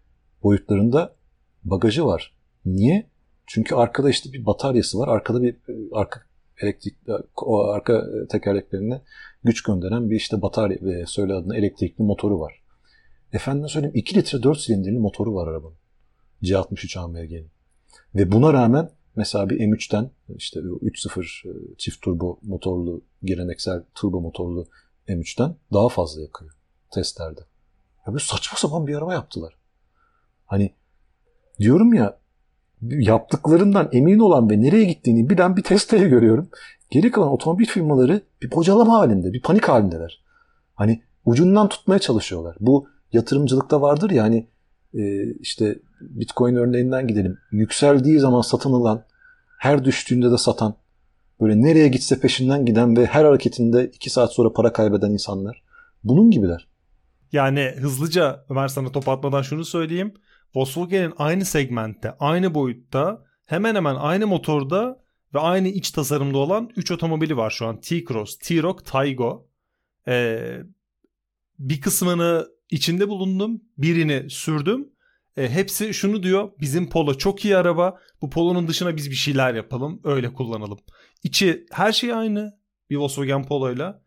boyutlarında 0.43 1.15
bagajı 1.63 2.05
var. 2.05 2.33
Niye? 2.65 3.07
Çünkü 3.47 3.75
arkada 3.75 4.09
işte 4.09 4.33
bir 4.33 4.45
bataryası 4.45 4.99
var. 4.99 5.07
Arkada 5.07 5.41
bir 5.41 5.55
arka 5.93 6.21
elektrik 6.61 6.95
arka 7.73 8.05
tekerleklerine 8.29 9.01
güç 9.43 9.63
gönderen 9.63 10.09
bir 10.09 10.15
işte 10.15 10.41
batarya 10.41 10.77
ve 10.81 11.05
söyle 11.05 11.33
adına 11.33 11.57
elektrikli 11.57 12.01
motoru 12.01 12.39
var. 12.39 12.61
Efendim 13.33 13.69
söyleyeyim 13.69 13.95
2 13.95 14.15
litre 14.15 14.43
4 14.43 14.59
silindirli 14.59 14.99
motoru 14.99 15.35
var 15.35 15.47
arabanın. 15.47 15.77
C63 16.43 16.99
AMG'nin. 16.99 17.51
Ve 18.15 18.31
buna 18.31 18.53
rağmen 18.53 18.89
mesela 19.15 19.49
bir 19.49 19.59
M3'ten 19.59 20.11
işte 20.35 20.59
3.0 20.59 21.49
e, 21.49 21.75
çift 21.77 22.01
turbo 22.01 22.39
motorlu 22.43 23.01
geleneksel 23.23 23.83
turbo 23.95 24.21
motorlu 24.21 24.67
M3'ten 25.07 25.55
daha 25.73 25.89
fazla 25.89 26.21
yakıyor 26.21 26.51
testlerde. 26.91 27.41
Ya 28.07 28.13
böyle 28.13 28.23
saçma 28.23 28.57
sapan 28.57 28.87
bir 28.87 28.95
araba 28.95 29.13
yaptılar. 29.13 29.57
Hani 30.45 30.73
diyorum 31.59 31.93
ya 31.93 32.17
yaptıklarından 32.81 33.89
emin 33.91 34.19
olan 34.19 34.49
ve 34.49 34.61
nereye 34.61 34.85
gittiğini 34.85 35.29
bilen 35.29 35.57
bir 35.57 35.63
Tesla'yı 35.63 36.07
görüyorum. 36.07 36.49
Geri 36.89 37.11
kalan 37.11 37.31
otomobil 37.31 37.65
firmaları 37.65 38.21
bir 38.41 38.51
bocalama 38.51 38.93
halinde, 38.93 39.33
bir 39.33 39.41
panik 39.41 39.69
halindeler. 39.69 40.23
Hani 40.75 41.01
ucundan 41.25 41.69
tutmaya 41.69 41.99
çalışıyorlar. 41.99 42.57
Bu 42.59 42.89
yatırımcılıkta 43.13 43.81
vardır 43.81 44.09
ya 44.09 44.23
hani 44.23 44.47
işte 45.39 45.79
Bitcoin 46.01 46.55
örneğinden 46.55 47.07
gidelim. 47.07 47.37
Yükseldiği 47.51 48.19
zaman 48.19 48.41
satın 48.41 48.73
alan, 48.73 49.03
her 49.57 49.85
düştüğünde 49.85 50.31
de 50.31 50.37
satan, 50.37 50.75
böyle 51.41 51.61
nereye 51.61 51.87
gitse 51.87 52.19
peşinden 52.19 52.65
giden 52.65 52.97
ve 52.97 53.05
her 53.05 53.25
hareketinde 53.25 53.91
iki 53.93 54.09
saat 54.09 54.33
sonra 54.33 54.53
para 54.53 54.73
kaybeden 54.73 55.11
insanlar. 55.11 55.63
Bunun 56.03 56.31
gibiler. 56.31 56.67
Yani 57.31 57.73
hızlıca 57.77 58.45
Ömer 58.49 58.67
sana 58.67 58.91
top 58.91 59.09
atmadan 59.09 59.41
şunu 59.41 59.65
söyleyeyim. 59.65 60.13
Volkswagen'in 60.55 61.13
aynı 61.17 61.45
segmentte, 61.45 62.15
aynı 62.19 62.53
boyutta, 62.53 63.23
hemen 63.45 63.75
hemen 63.75 63.95
aynı 63.95 64.27
motorda 64.27 65.01
ve 65.33 65.39
aynı 65.39 65.67
iç 65.67 65.91
tasarımda 65.91 66.37
olan 66.37 66.69
3 66.75 66.91
otomobili 66.91 67.37
var 67.37 67.49
şu 67.49 67.67
an. 67.67 67.81
T-Cross, 67.81 68.37
T-Roc, 68.37 68.83
Taygo. 68.85 69.47
Ee, 70.07 70.57
bir 71.59 71.81
kısmını 71.81 72.47
içinde 72.71 73.09
bulundum. 73.09 73.61
Birini 73.77 74.29
sürdüm. 74.29 74.89
E, 75.37 75.49
hepsi 75.49 75.93
şunu 75.93 76.23
diyor. 76.23 76.51
Bizim 76.59 76.89
Polo 76.89 77.13
çok 77.13 77.45
iyi 77.45 77.57
araba. 77.57 77.99
Bu 78.21 78.29
Polo'nun 78.29 78.67
dışına 78.67 78.95
biz 78.95 79.09
bir 79.09 79.15
şeyler 79.15 79.53
yapalım. 79.53 80.01
Öyle 80.03 80.33
kullanalım. 80.33 80.79
İçi 81.23 81.65
her 81.71 81.91
şey 81.91 82.13
aynı. 82.13 82.59
Bir 82.89 82.95
Volkswagen 82.95 83.45
Polo'yla. 83.45 84.01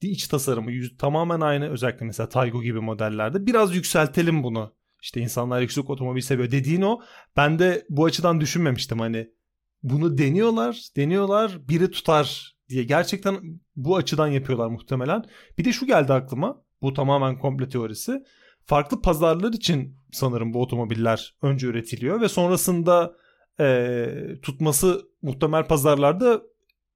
İç 0.00 0.28
tasarımı 0.28 0.72
yüz, 0.72 0.96
tamamen 0.96 1.40
aynı. 1.40 1.68
Özellikle 1.68 2.06
mesela 2.06 2.28
Taygo 2.28 2.62
gibi 2.62 2.80
modellerde. 2.80 3.46
Biraz 3.46 3.74
yükseltelim 3.74 4.42
bunu. 4.42 4.74
İşte 5.02 5.20
insanlar 5.20 5.60
yüksek 5.60 5.90
otomobil 5.90 6.20
seviyor 6.20 6.50
dediğin 6.50 6.82
o. 6.82 7.00
Ben 7.36 7.58
de 7.58 7.86
bu 7.88 8.04
açıdan 8.04 8.40
düşünmemiştim 8.40 8.98
hani 8.98 9.30
bunu 9.82 10.18
deniyorlar, 10.18 10.88
deniyorlar, 10.96 11.68
biri 11.68 11.90
tutar 11.90 12.56
diye. 12.68 12.84
Gerçekten 12.84 13.60
bu 13.76 13.96
açıdan 13.96 14.28
yapıyorlar 14.28 14.66
muhtemelen. 14.66 15.24
Bir 15.58 15.64
de 15.64 15.72
şu 15.72 15.86
geldi 15.86 16.12
aklıma. 16.12 16.65
Bu 16.82 16.94
tamamen 16.94 17.38
komple 17.38 17.68
teorisi. 17.68 18.24
Farklı 18.64 19.02
pazarlar 19.02 19.52
için 19.52 19.96
sanırım 20.12 20.54
bu 20.54 20.62
otomobiller 20.62 21.36
önce 21.42 21.66
üretiliyor 21.66 22.20
ve 22.20 22.28
sonrasında 22.28 23.16
e, 23.60 24.08
tutması 24.42 25.02
muhtemel 25.22 25.66
pazarlarda 25.66 26.42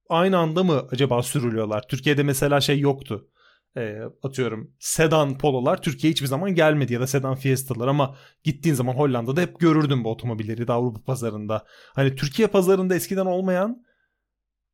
aynı 0.09 0.39
anda 0.39 0.65
mı 0.65 0.87
acaba 0.91 1.23
sürülüyorlar? 1.23 1.89
Türkiye'de 1.89 2.23
mesela 2.23 2.61
şey 2.61 2.81
yoktu. 2.81 3.29
E, 3.77 3.99
atıyorum 4.23 4.71
sedan 4.79 5.39
pololar 5.39 5.83
Türkiye'ye 5.83 6.13
hiçbir 6.13 6.27
zaman 6.27 6.55
gelmedi 6.55 6.93
ya 6.93 7.01
da 7.01 7.07
sedan 7.07 7.35
fiestalar 7.35 7.89
ama 7.89 8.17
gittiğin 8.45 8.75
zaman 8.75 8.95
Hollanda'da 8.95 9.41
hep 9.41 9.61
görürdün 9.61 10.05
bu 10.05 10.11
otomobilleri 10.11 10.69
de 10.69 10.73
Avrupa 10.73 11.03
pazarında. 11.03 11.65
Hani 11.95 12.15
Türkiye 12.15 12.49
pazarında 12.49 12.95
eskiden 12.95 13.27
olmayan 13.27 13.83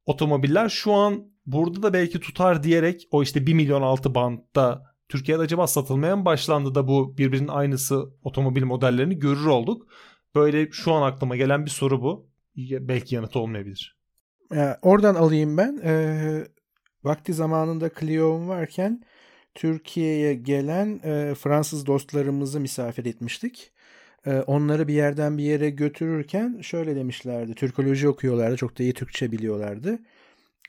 otomobiller 0.07 0.69
şu 0.69 0.92
an 0.92 1.25
burada 1.47 1.83
da 1.83 1.92
belki 1.92 2.21
tutar 2.21 2.62
diyerek 2.62 3.09
o 3.11 3.23
işte 3.23 3.47
1 3.47 3.55
milyon 3.55 3.83
altı 3.83 4.14
bantta 4.14 4.95
Türkiye'de 5.09 5.42
acaba 5.42 5.66
satılmaya 5.66 6.16
mı 6.16 6.25
başlandı 6.25 6.75
da 6.75 6.88
bu 6.88 7.19
birbirinin 7.19 7.49
aynısı 7.49 8.11
otomobil 8.23 8.64
modellerini 8.64 9.19
görür 9.19 9.47
olduk. 9.47 9.87
Böyle 10.35 10.71
şu 10.71 10.92
an 10.92 11.03
aklıma 11.03 11.37
gelen 11.37 11.64
bir 11.64 11.71
soru 11.71 12.03
bu. 12.03 12.27
Belki 12.57 13.14
yanıt 13.14 13.37
olmayabilir. 13.37 13.97
Ya, 14.53 14.79
oradan 14.83 15.14
alayım 15.14 15.57
ben. 15.57 15.81
Ee, 15.85 16.47
vakti 17.05 17.35
zamanında 17.35 17.90
Clio'm 18.01 18.49
varken 18.49 19.03
Türkiye'ye 19.55 20.35
gelen 20.35 21.01
e, 21.05 21.35
Fransız 21.35 21.87
dostlarımızı 21.87 22.61
misafir 22.61 23.05
etmiştik. 23.05 23.73
E, 24.27 24.40
onları 24.40 24.88
bir 24.88 24.95
yerden 24.95 25.38
bir 25.38 25.42
yere 25.42 25.71
götürürken 25.71 26.61
şöyle 26.62 26.97
demişlerdi. 26.97 27.55
Türkoloji 27.55 28.09
okuyorlardı. 28.09 28.57
Çok 28.57 28.79
da 28.79 28.83
iyi 28.83 28.92
Türkçe 28.92 29.33
biliyorlardı. 29.33 29.99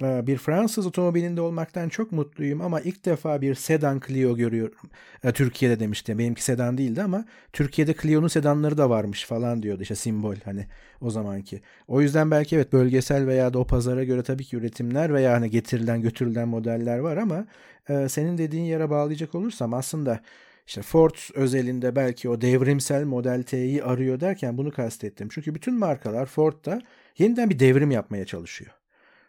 Ee, 0.03 0.27
bir 0.27 0.37
Fransız 0.37 0.85
otomobilinde 0.87 1.41
olmaktan 1.41 1.89
çok 1.89 2.11
mutluyum 2.11 2.61
ama 2.61 2.81
ilk 2.81 3.05
defa 3.05 3.41
bir 3.41 3.55
sedan 3.55 4.01
Clio 4.07 4.35
görüyorum. 4.37 4.89
Ee, 5.23 5.31
Türkiye'de 5.31 5.79
demişti. 5.79 6.17
Benimki 6.17 6.43
sedan 6.43 6.77
değildi 6.77 7.03
ama 7.03 7.25
Türkiye'de 7.53 7.93
Clio'nun 8.01 8.27
sedanları 8.27 8.77
da 8.77 8.89
varmış 8.89 9.25
falan 9.25 9.63
diyordu 9.63 9.81
işte 9.81 9.95
simbol 9.95 10.35
hani 10.45 10.67
o 11.01 11.09
zamanki. 11.09 11.61
O 11.87 12.01
yüzden 12.01 12.31
belki 12.31 12.55
evet 12.55 12.73
bölgesel 12.73 13.27
veya 13.27 13.53
da 13.53 13.59
o 13.59 13.67
pazara 13.67 14.03
göre 14.03 14.23
tabii 14.23 14.43
ki 14.43 14.57
üretimler 14.57 15.13
veya 15.13 15.33
hani 15.33 15.49
getirilen 15.49 16.01
götürülen 16.01 16.47
modeller 16.47 16.97
var 16.97 17.17
ama 17.17 17.47
e, 17.89 18.09
senin 18.09 18.37
dediğin 18.37 18.63
yere 18.63 18.89
bağlayacak 18.89 19.35
olursam 19.35 19.73
aslında 19.73 20.21
işte 20.67 20.81
Ford 20.81 21.15
özelinde 21.35 21.95
belki 21.95 22.29
o 22.29 22.41
devrimsel 22.41 23.05
Model 23.05 23.43
T'yi 23.43 23.83
arıyor 23.83 24.19
derken 24.19 24.57
bunu 24.57 24.71
kastettim. 24.71 25.27
Çünkü 25.31 25.55
bütün 25.55 25.73
markalar 25.79 26.25
Ford'da 26.25 26.81
yeniden 27.17 27.49
bir 27.49 27.59
devrim 27.59 27.91
yapmaya 27.91 28.25
çalışıyor. 28.25 28.76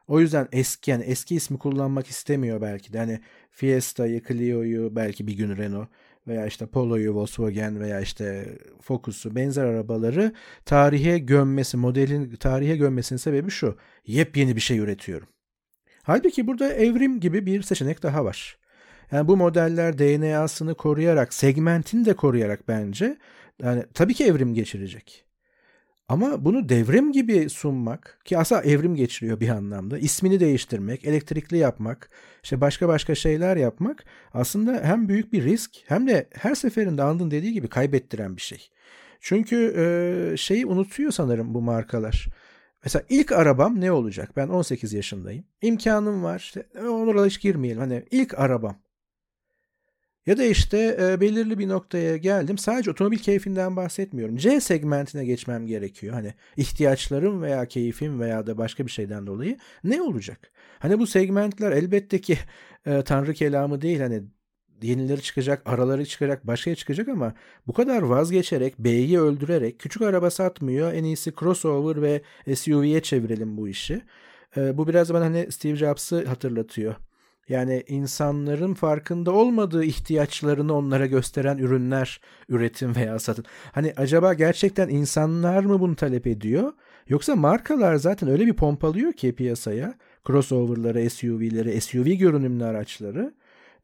O 0.09 0.21
yüzden 0.21 0.49
eski 0.53 0.90
yani 0.90 1.05
eski 1.05 1.37
ismi 1.37 1.59
kullanmak 1.59 2.07
istemiyor 2.07 2.61
belki 2.61 2.92
de. 2.92 2.99
Hani 2.99 3.21
Fiesta'yı, 3.51 4.23
Clio'yu 4.29 4.97
belki 4.97 5.27
bir 5.27 5.37
gün 5.37 5.57
Renault 5.57 5.88
veya 6.29 6.47
işte 6.47 6.66
Polo'yu 6.66 7.14
Volkswagen 7.14 7.81
veya 7.81 8.01
işte 8.01 8.59
Focus'u 8.81 9.37
benzer 9.37 9.64
arabaları 9.64 10.33
tarihe 10.64 11.18
gömmesi, 11.18 11.77
modelin 11.77 12.37
tarihe 12.37 12.77
gömmesinin 12.77 13.18
sebebi 13.18 13.51
şu. 13.51 13.77
Yepyeni 14.07 14.57
bir 14.57 14.61
şey 14.61 14.79
üretiyorum. 14.79 15.29
Halbuki 16.03 16.47
burada 16.47 16.73
evrim 16.73 17.21
gibi 17.21 17.47
bir 17.47 17.62
seçenek 17.62 18.03
daha 18.03 18.25
var. 18.25 18.59
Yani 19.12 19.29
bu 19.29 19.37
modeller 19.37 19.99
DNA'sını 19.99 20.75
koruyarak, 20.75 21.35
segmentini 21.35 22.05
de 22.05 22.16
koruyarak 22.16 22.68
bence 22.68 23.18
yani 23.62 23.85
tabii 23.94 24.14
ki 24.14 24.25
evrim 24.25 24.55
geçirecek. 24.55 25.28
Ama 26.09 26.44
bunu 26.44 26.68
devrim 26.68 27.12
gibi 27.12 27.51
sunmak 27.51 28.18
ki 28.25 28.38
aslında 28.38 28.62
evrim 28.62 28.94
geçiriyor 28.94 29.40
bir 29.40 29.49
anlamda. 29.49 29.99
ismini 29.99 30.40
değiştirmek, 30.40 31.05
elektrikli 31.05 31.57
yapmak, 31.57 32.11
işte 32.42 32.61
başka 32.61 32.88
başka 32.88 33.14
şeyler 33.14 33.57
yapmak 33.57 34.05
aslında 34.33 34.81
hem 34.83 35.09
büyük 35.09 35.33
bir 35.33 35.44
risk 35.44 35.71
hem 35.87 36.09
de 36.09 36.29
her 36.33 36.55
seferinde 36.55 37.03
Andın 37.03 37.31
dediği 37.31 37.53
gibi 37.53 37.68
kaybettiren 37.68 38.37
bir 38.37 38.42
şey. 38.42 38.71
Çünkü 39.21 39.75
e, 39.77 40.37
şeyi 40.37 40.66
unutuyor 40.66 41.11
sanırım 41.11 41.55
bu 41.55 41.62
markalar. 41.62 42.27
Mesela 42.85 43.05
ilk 43.09 43.33
arabam 43.33 43.81
ne 43.81 43.92
olacak? 43.92 44.31
Ben 44.37 44.49
18 44.49 44.92
yaşındayım. 44.92 45.44
İmkanım 45.62 46.23
var. 46.25 46.38
İşte, 46.38 46.66
onlara 46.88 47.27
hiç 47.27 47.40
girmeyelim. 47.40 47.81
Hani 47.81 48.05
ilk 48.11 48.38
arabam. 48.38 48.77
Ya 50.29 50.38
da 50.38 50.45
işte 50.45 50.97
e, 51.01 51.21
belirli 51.21 51.59
bir 51.59 51.69
noktaya 51.69 52.17
geldim. 52.17 52.59
Sadece 52.59 52.91
otomobil 52.91 53.19
keyfinden 53.19 53.77
bahsetmiyorum. 53.77 54.37
C 54.37 54.61
segmentine 54.61 55.25
geçmem 55.25 55.67
gerekiyor. 55.67 56.14
Hani 56.14 56.35
ihtiyaçlarım 56.57 57.43
veya 57.43 57.67
keyfim 57.67 58.21
veya 58.21 58.47
da 58.47 58.59
başka 58.59 58.87
bir 58.87 58.91
şeyden 58.91 59.27
dolayı 59.27 59.59
ne 59.85 60.03
olacak? 60.03 60.53
Hani 60.79 60.99
bu 60.99 61.07
segmentler 61.07 61.73
elbette 61.73 62.21
ki 62.21 62.38
e, 62.87 63.03
tanrı 63.03 63.35
kelamı 63.35 63.81
değil. 63.81 64.01
Hani 64.01 64.23
yenileri 64.83 65.23
çıkacak, 65.23 65.62
araları 65.67 66.07
çıkacak, 66.07 66.47
başka 66.47 66.75
çıkacak 66.75 67.09
ama 67.09 67.35
bu 67.67 67.73
kadar 67.73 68.03
vazgeçerek, 68.03 68.79
B'yi 68.79 69.21
öldürerek, 69.21 69.79
küçük 69.79 70.03
araba 70.03 70.31
satmıyor, 70.31 70.93
en 70.93 71.05
iyisi 71.05 71.33
crossover 71.41 72.03
ve 72.03 72.23
SUV'ye 72.55 73.03
çevirelim 73.03 73.57
bu 73.57 73.69
işi. 73.69 74.03
E, 74.57 74.79
bu 74.79 74.88
biraz 74.88 75.14
bana 75.14 75.25
hani 75.25 75.53
Steve 75.53 75.77
Jobs'ı 75.77 76.27
hatırlatıyor. 76.27 76.95
Yani 77.48 77.84
insanların 77.88 78.74
farkında 78.74 79.32
olmadığı 79.32 79.84
ihtiyaçlarını 79.84 80.74
onlara 80.74 81.06
gösteren 81.06 81.58
ürünler 81.58 82.20
üretim 82.48 82.96
veya 82.96 83.18
satın. 83.18 83.44
Hani 83.72 83.92
acaba 83.96 84.34
gerçekten 84.34 84.88
insanlar 84.88 85.64
mı 85.64 85.80
bunu 85.80 85.96
talep 85.96 86.26
ediyor? 86.26 86.72
Yoksa 87.08 87.37
markalar 87.37 87.96
zaten 87.96 88.28
öyle 88.28 88.46
bir 88.46 88.52
pompalıyor 88.52 89.12
ki 89.12 89.34
piyasaya 89.34 89.94
crossover'ları, 90.26 91.11
SUV'leri, 91.11 91.80
SUV 91.80 92.06
görünümlü 92.06 92.64
araçları. 92.64 93.34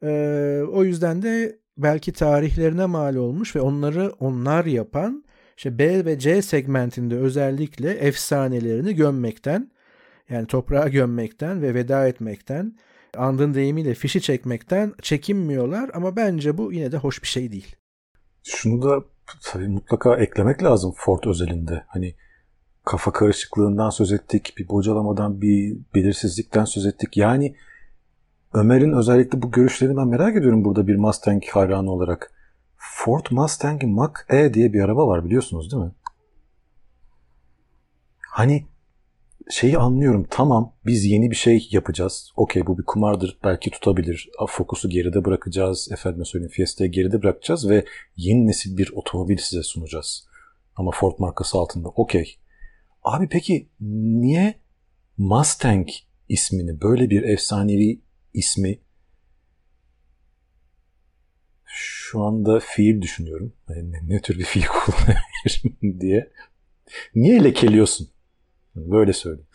Ee, 0.03 0.61
o 0.71 0.83
yüzden 0.83 1.21
de 1.21 1.59
belki 1.77 2.13
tarihlerine 2.13 2.85
mal 2.85 3.15
olmuş 3.15 3.55
ve 3.55 3.61
onları 3.61 4.11
onlar 4.19 4.65
yapan 4.65 5.23
işte 5.57 5.79
B 5.79 6.05
ve 6.05 6.19
C 6.19 6.41
segmentinde 6.41 7.15
özellikle 7.15 7.91
efsanelerini 7.91 8.95
gömmekten 8.95 9.71
yani 10.29 10.47
toprağa 10.47 10.87
gömmekten 10.87 11.61
ve 11.61 11.73
veda 11.73 12.07
etmekten 12.07 12.75
andın 13.15 13.53
deyimiyle 13.53 13.93
fişi 13.93 14.21
çekmekten 14.21 14.93
çekinmiyorlar 15.01 15.91
ama 15.93 16.15
bence 16.15 16.57
bu 16.57 16.73
yine 16.73 16.91
de 16.91 16.97
hoş 16.97 17.21
bir 17.21 17.27
şey 17.27 17.51
değil. 17.51 17.75
Şunu 18.43 18.81
da 18.81 19.03
tabii 19.43 19.67
mutlaka 19.67 20.17
eklemek 20.17 20.63
lazım 20.63 20.93
Ford 20.95 21.23
özelinde. 21.23 21.83
Hani 21.87 22.15
kafa 22.85 23.11
karışıklığından 23.11 23.89
söz 23.89 24.11
ettik, 24.11 24.53
bir 24.57 24.69
bocalamadan, 24.69 25.41
bir 25.41 25.77
belirsizlikten 25.95 26.65
söz 26.65 26.85
ettik. 26.85 27.17
Yani 27.17 27.55
Ömer'in 28.53 28.93
özellikle 28.93 29.41
bu 29.41 29.51
görüşlerini 29.51 29.97
ben 29.97 30.07
merak 30.07 30.35
ediyorum 30.35 30.65
burada 30.65 30.87
bir 30.87 30.95
Mustang 30.95 31.43
hayranı 31.53 31.91
olarak. 31.91 32.31
Ford 32.77 33.25
Mustang 33.31 33.83
Mach-E 33.83 34.53
diye 34.53 34.73
bir 34.73 34.81
araba 34.81 35.07
var 35.07 35.25
biliyorsunuz 35.25 35.71
değil 35.71 35.83
mi? 35.83 35.91
Hani 38.29 38.65
şeyi 39.49 39.77
anlıyorum. 39.77 40.27
Tamam 40.29 40.73
biz 40.85 41.05
yeni 41.05 41.31
bir 41.31 41.35
şey 41.35 41.67
yapacağız. 41.71 42.31
Okey 42.35 42.67
bu 42.67 42.77
bir 42.77 42.83
kumardır. 42.83 43.39
Belki 43.43 43.69
tutabilir. 43.69 44.29
Fokusu 44.49 44.89
geride 44.89 45.25
bırakacağız. 45.25 45.89
Efendime 45.91 46.25
söyleyeyim 46.25 46.51
Fiesta'yı 46.51 46.91
geride 46.91 47.23
bırakacağız 47.23 47.69
ve 47.69 47.85
yeni 48.15 48.47
nesil 48.47 48.77
bir 48.77 48.91
otomobil 48.95 49.37
size 49.37 49.63
sunacağız. 49.63 50.27
Ama 50.75 50.91
Ford 50.91 51.13
markası 51.19 51.57
altında. 51.57 51.89
Okey. 51.89 52.37
Abi 53.03 53.29
peki 53.29 53.69
niye 53.81 54.55
Mustang 55.17 55.87
ismini 56.29 56.81
böyle 56.81 57.09
bir 57.09 57.23
efsanevi 57.23 58.01
ismi 58.33 58.79
şu 61.65 62.23
anda 62.23 62.59
fiil 62.59 63.01
düşünüyorum. 63.01 63.53
Ne, 63.69 63.99
ne 64.07 64.21
tür 64.21 64.39
bir 64.39 64.43
fiil 64.43 64.63
kullanabilirim 64.85 66.01
diye. 66.01 66.31
Niye 67.15 67.43
lekeliyorsun? 67.43 68.14
Böyle 68.75 69.13
söyleyeyim. 69.13 69.47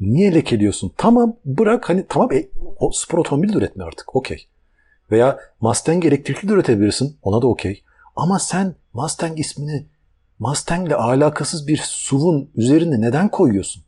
Niye 0.00 0.34
lekeliyorsun? 0.34 0.92
Tamam 0.96 1.36
bırak 1.44 1.88
hani 1.88 2.06
tamam 2.08 2.32
e, 2.32 2.48
o 2.78 2.90
spor 2.92 3.18
otomobil 3.18 3.52
de 3.52 3.58
üretme 3.58 3.84
artık 3.84 4.16
okey. 4.16 4.48
Veya 5.10 5.38
Mustang 5.60 6.04
elektrikli 6.04 6.48
de 6.48 6.52
üretebilirsin 6.52 7.18
ona 7.22 7.42
da 7.42 7.46
okey. 7.46 7.82
Ama 8.16 8.38
sen 8.38 8.74
Mustang 8.92 9.40
ismini 9.40 9.86
Mustang 10.38 10.86
ile 10.86 10.94
alakasız 10.94 11.68
bir 11.68 11.80
SUV'un 11.84 12.50
üzerine 12.54 13.00
neden 13.00 13.28
koyuyorsun? 13.28 13.82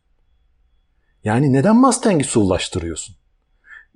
Yani 1.24 1.52
neden 1.52 1.76
Mustang'i 1.76 2.24
SUV'laştırıyorsun? 2.24 3.16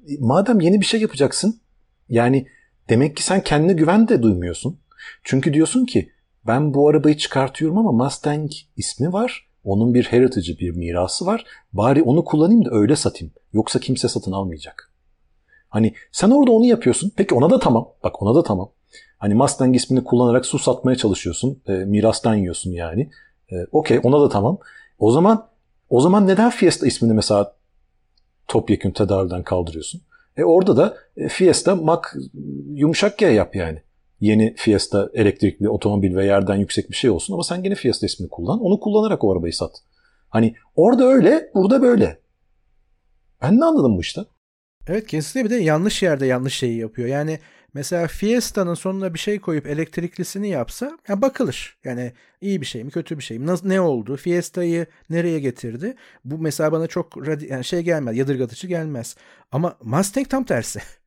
E, 0.08 0.12
madem 0.20 0.60
yeni 0.60 0.80
bir 0.80 0.86
şey 0.86 1.00
yapacaksın 1.00 1.60
yani 2.08 2.46
demek 2.88 3.16
ki 3.16 3.24
sen 3.24 3.42
kendine 3.42 3.72
güven 3.72 4.08
de 4.08 4.22
duymuyorsun. 4.22 4.78
Çünkü 5.24 5.54
diyorsun 5.54 5.84
ki 5.84 6.12
ben 6.46 6.74
bu 6.74 6.88
arabayı 6.88 7.16
çıkartıyorum 7.16 7.78
ama 7.78 7.92
Mustang 7.92 8.50
ismi 8.76 9.12
var 9.12 9.51
onun 9.64 9.94
bir 9.94 10.04
heritage'ı, 10.04 10.58
bir 10.58 10.70
mirası 10.70 11.26
var. 11.26 11.44
Bari 11.72 12.02
onu 12.02 12.24
kullanayım 12.24 12.64
da 12.64 12.70
öyle 12.72 12.96
satayım. 12.96 13.34
Yoksa 13.52 13.80
kimse 13.80 14.08
satın 14.08 14.32
almayacak. 14.32 14.92
Hani 15.68 15.94
sen 16.12 16.30
orada 16.30 16.52
onu 16.52 16.64
yapıyorsun. 16.66 17.12
Peki 17.16 17.34
ona 17.34 17.50
da 17.50 17.58
tamam. 17.58 17.88
Bak 18.04 18.22
ona 18.22 18.34
da 18.34 18.42
tamam. 18.42 18.70
Hani 19.18 19.34
Mustang 19.34 19.76
ismini 19.76 20.04
kullanarak 20.04 20.46
su 20.46 20.58
satmaya 20.58 20.96
çalışıyorsun. 20.96 21.62
E, 21.68 21.72
mirastan 21.72 22.34
yiyorsun 22.34 22.70
yani. 22.70 23.10
E, 23.52 23.54
Okey 23.72 24.00
ona 24.02 24.20
da 24.20 24.28
tamam. 24.28 24.58
O 24.98 25.10
zaman 25.10 25.48
O 25.90 26.00
zaman 26.00 26.26
neden 26.26 26.50
Fiesta 26.50 26.86
ismini 26.86 27.12
mesela 27.12 27.54
topyekun 28.48 28.90
tedaviden 28.90 29.42
kaldırıyorsun? 29.42 30.00
E 30.36 30.44
orada 30.44 30.76
da 30.76 30.96
e, 31.16 31.28
Fiesta 31.28 31.74
Mac 31.76 32.02
yumuşak 32.74 33.18
G 33.18 33.26
yap 33.26 33.56
yani. 33.56 33.82
Yeni 34.22 34.54
Fiesta 34.56 35.10
elektrikli 35.14 35.68
otomobil 35.68 36.16
ve 36.16 36.26
yerden 36.26 36.56
yüksek 36.56 36.90
bir 36.90 36.96
şey 36.96 37.10
olsun 37.10 37.34
ama 37.34 37.42
sen 37.42 37.62
gene 37.62 37.74
Fiesta 37.74 38.06
ismini 38.06 38.30
kullan. 38.30 38.60
Onu 38.60 38.80
kullanarak 38.80 39.24
o 39.24 39.32
arabayı 39.32 39.52
sat. 39.52 39.70
Hani 40.28 40.54
orada 40.76 41.04
öyle, 41.04 41.50
burada 41.54 41.82
böyle. 41.82 42.20
Ben 43.42 43.60
ne 43.60 43.64
anladım 43.64 43.96
bu 43.96 44.00
işte? 44.00 44.20
Evet 44.88 45.06
kesinlikle 45.06 45.50
bir 45.50 45.56
de 45.56 45.62
yanlış 45.62 46.02
yerde 46.02 46.26
yanlış 46.26 46.54
şeyi 46.54 46.78
yapıyor. 46.78 47.08
Yani 47.08 47.38
mesela 47.74 48.06
Fiesta'nın 48.06 48.74
sonuna 48.74 49.14
bir 49.14 49.18
şey 49.18 49.40
koyup 49.40 49.66
elektriklisini 49.66 50.48
yapsa 50.48 50.98
yani 51.08 51.22
bakılır. 51.22 51.78
Yani 51.84 52.12
iyi 52.40 52.60
bir 52.60 52.66
şey 52.66 52.84
mi 52.84 52.90
kötü 52.90 53.18
bir 53.18 53.22
şey 53.22 53.38
mi? 53.38 53.50
Ne 53.64 53.80
oldu? 53.80 54.16
Fiesta'yı 54.16 54.86
nereye 55.10 55.40
getirdi? 55.40 55.94
Bu 56.24 56.38
mesela 56.38 56.72
bana 56.72 56.86
çok 56.86 57.16
yani 57.48 57.64
şey 57.64 57.80
gelmez, 57.80 58.16
yadırgatıcı 58.16 58.66
gelmez. 58.66 59.16
Ama 59.52 59.76
Mustang 59.82 60.28
tam 60.28 60.44
tersi. 60.44 60.80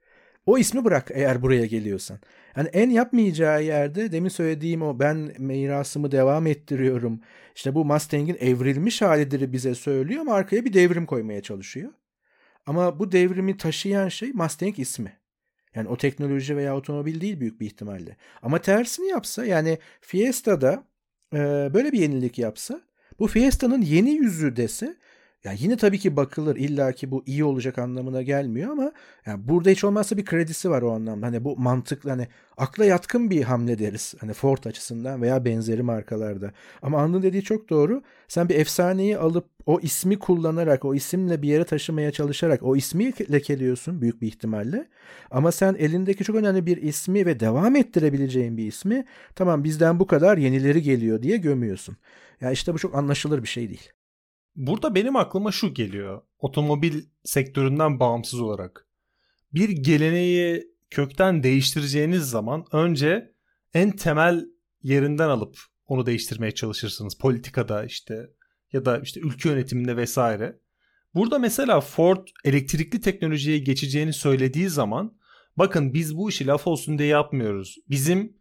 o 0.45 0.58
ismi 0.58 0.86
bırak 0.86 1.12
eğer 1.13 1.41
buraya 1.41 1.65
geliyorsan. 1.65 2.19
Yani 2.58 2.69
en 2.73 2.89
yapmayacağı 2.89 3.63
yerde 3.63 4.12
demin 4.12 4.29
söylediğim 4.29 4.81
o 4.81 4.99
ben 4.99 5.31
mirasımı 5.38 6.12
devam 6.12 6.47
ettiriyorum. 6.47 7.21
İşte 7.55 7.75
bu 7.75 7.86
Mustang'in 7.86 8.38
evrilmiş 8.39 9.01
halidir 9.01 9.53
bize 9.53 9.75
söylüyor 9.75 10.21
ama 10.21 10.34
arkaya 10.34 10.65
bir 10.65 10.73
devrim 10.73 11.05
koymaya 11.05 11.41
çalışıyor. 11.41 11.91
Ama 12.65 12.99
bu 12.99 13.12
devrimi 13.12 13.58
taşıyan 13.58 14.10
şey 14.10 14.31
Mustang 14.34 14.79
ismi. 14.79 15.17
Yani 15.75 15.89
o 15.89 15.97
teknoloji 15.97 16.58
veya 16.58 16.75
otomobil 16.75 17.21
değil 17.21 17.39
büyük 17.39 17.60
bir 17.60 17.65
ihtimalle. 17.65 18.17
Ama 18.41 18.62
tersini 18.62 19.08
yapsa 19.08 19.45
yani 19.45 19.79
Fiesta'da 20.01 20.84
e, 21.34 21.38
böyle 21.73 21.91
bir 21.91 21.99
yenilik 21.99 22.39
yapsa 22.39 22.81
bu 23.19 23.27
Fiesta'nın 23.27 23.81
yeni 23.81 24.12
yüzü 24.12 24.55
dese 24.55 24.95
ya 25.45 25.51
yine 25.51 25.77
tabii 25.77 25.99
ki 25.99 26.15
bakılır 26.15 26.55
illa 26.55 26.91
ki 26.91 27.12
bu 27.12 27.23
iyi 27.25 27.43
olacak 27.43 27.77
anlamına 27.77 28.21
gelmiyor 28.21 28.71
ama 28.71 28.91
yani 29.25 29.47
burada 29.47 29.69
hiç 29.69 29.84
olmazsa 29.84 30.17
bir 30.17 30.25
kredisi 30.25 30.69
var 30.69 30.81
o 30.81 30.91
anlamda. 30.91 31.25
Hani 31.25 31.43
bu 31.43 31.58
mantıklı 31.58 32.10
hani 32.10 32.27
akla 32.58 32.86
yatkın 32.86 33.29
bir 33.29 33.43
hamle 33.43 33.79
deriz. 33.79 34.15
Hani 34.19 34.34
Ford 34.34 34.63
açısından 34.63 35.21
veya 35.21 35.45
benzeri 35.45 35.84
markalarda. 35.84 36.51
Ama 36.81 37.01
Anıl'ın 37.01 37.23
dediği 37.23 37.43
çok 37.43 37.69
doğru. 37.69 38.03
Sen 38.27 38.49
bir 38.49 38.55
efsaneyi 38.55 39.17
alıp 39.17 39.49
o 39.65 39.79
ismi 39.79 40.19
kullanarak, 40.19 40.86
o 40.86 40.95
isimle 40.95 41.41
bir 41.41 41.47
yere 41.49 41.63
taşımaya 41.63 42.12
çalışarak 42.12 42.63
o 42.63 42.75
ismi 42.75 43.31
lekeliyorsun 43.31 44.01
büyük 44.01 44.21
bir 44.21 44.27
ihtimalle. 44.27 44.88
Ama 45.31 45.51
sen 45.51 45.75
elindeki 45.79 46.23
çok 46.23 46.36
önemli 46.36 46.65
bir 46.65 46.77
ismi 46.77 47.25
ve 47.25 47.39
devam 47.39 47.75
ettirebileceğin 47.75 48.58
bir 48.58 48.67
ismi 48.67 49.05
tamam 49.36 49.63
bizden 49.63 49.99
bu 49.99 50.08
kadar 50.08 50.38
yenileri 50.38 50.81
geliyor 50.81 51.21
diye 51.21 51.38
gömüyorsun. 51.38 51.97
Ya 52.41 52.45
yani 52.47 52.53
işte 52.53 52.73
bu 52.73 52.79
çok 52.79 52.95
anlaşılır 52.95 53.43
bir 53.43 53.47
şey 53.47 53.69
değil. 53.69 53.91
Burada 54.56 54.96
benim 54.96 55.15
aklıma 55.15 55.52
şu 55.52 55.74
geliyor. 55.74 56.22
Otomobil 56.39 57.04
sektöründen 57.24 58.00
bağımsız 58.00 58.39
olarak. 58.39 58.88
Bir 59.54 59.70
geleneği 59.70 60.68
kökten 60.89 61.44
değiştireceğiniz 61.44 62.30
zaman 62.30 62.65
önce 62.72 63.34
en 63.74 63.91
temel 63.91 64.46
yerinden 64.84 65.30
alıp 65.30 65.58
onu 65.88 66.06
değiştirmeye 66.06 66.52
çalışırsınız. 66.52 67.18
Politikada 67.18 67.86
işte 67.86 68.30
ya 68.74 68.86
da 68.86 69.00
işte 69.00 69.20
ülke 69.20 69.50
yönetiminde 69.50 69.98
vesaire. 69.98 70.60
Burada 71.15 71.39
mesela 71.39 71.82
Ford 71.82 72.28
elektrikli 72.44 73.02
teknolojiye 73.02 73.60
geçeceğini 73.60 74.13
söylediği 74.13 74.70
zaman 74.70 75.18
bakın 75.58 75.94
biz 75.94 76.18
bu 76.18 76.30
işi 76.30 76.48
laf 76.48 76.68
olsun 76.68 76.98
diye 76.98 77.10
yapmıyoruz. 77.10 77.78
Bizim 77.89 78.38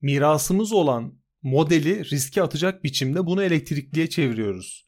mirasımız 0.00 0.72
olan 0.72 1.18
modeli 1.42 2.04
riske 2.04 2.42
atacak 2.42 2.84
biçimde 2.84 3.26
bunu 3.26 3.42
elektrikliye 3.42 4.08
çeviriyoruz 4.08 4.87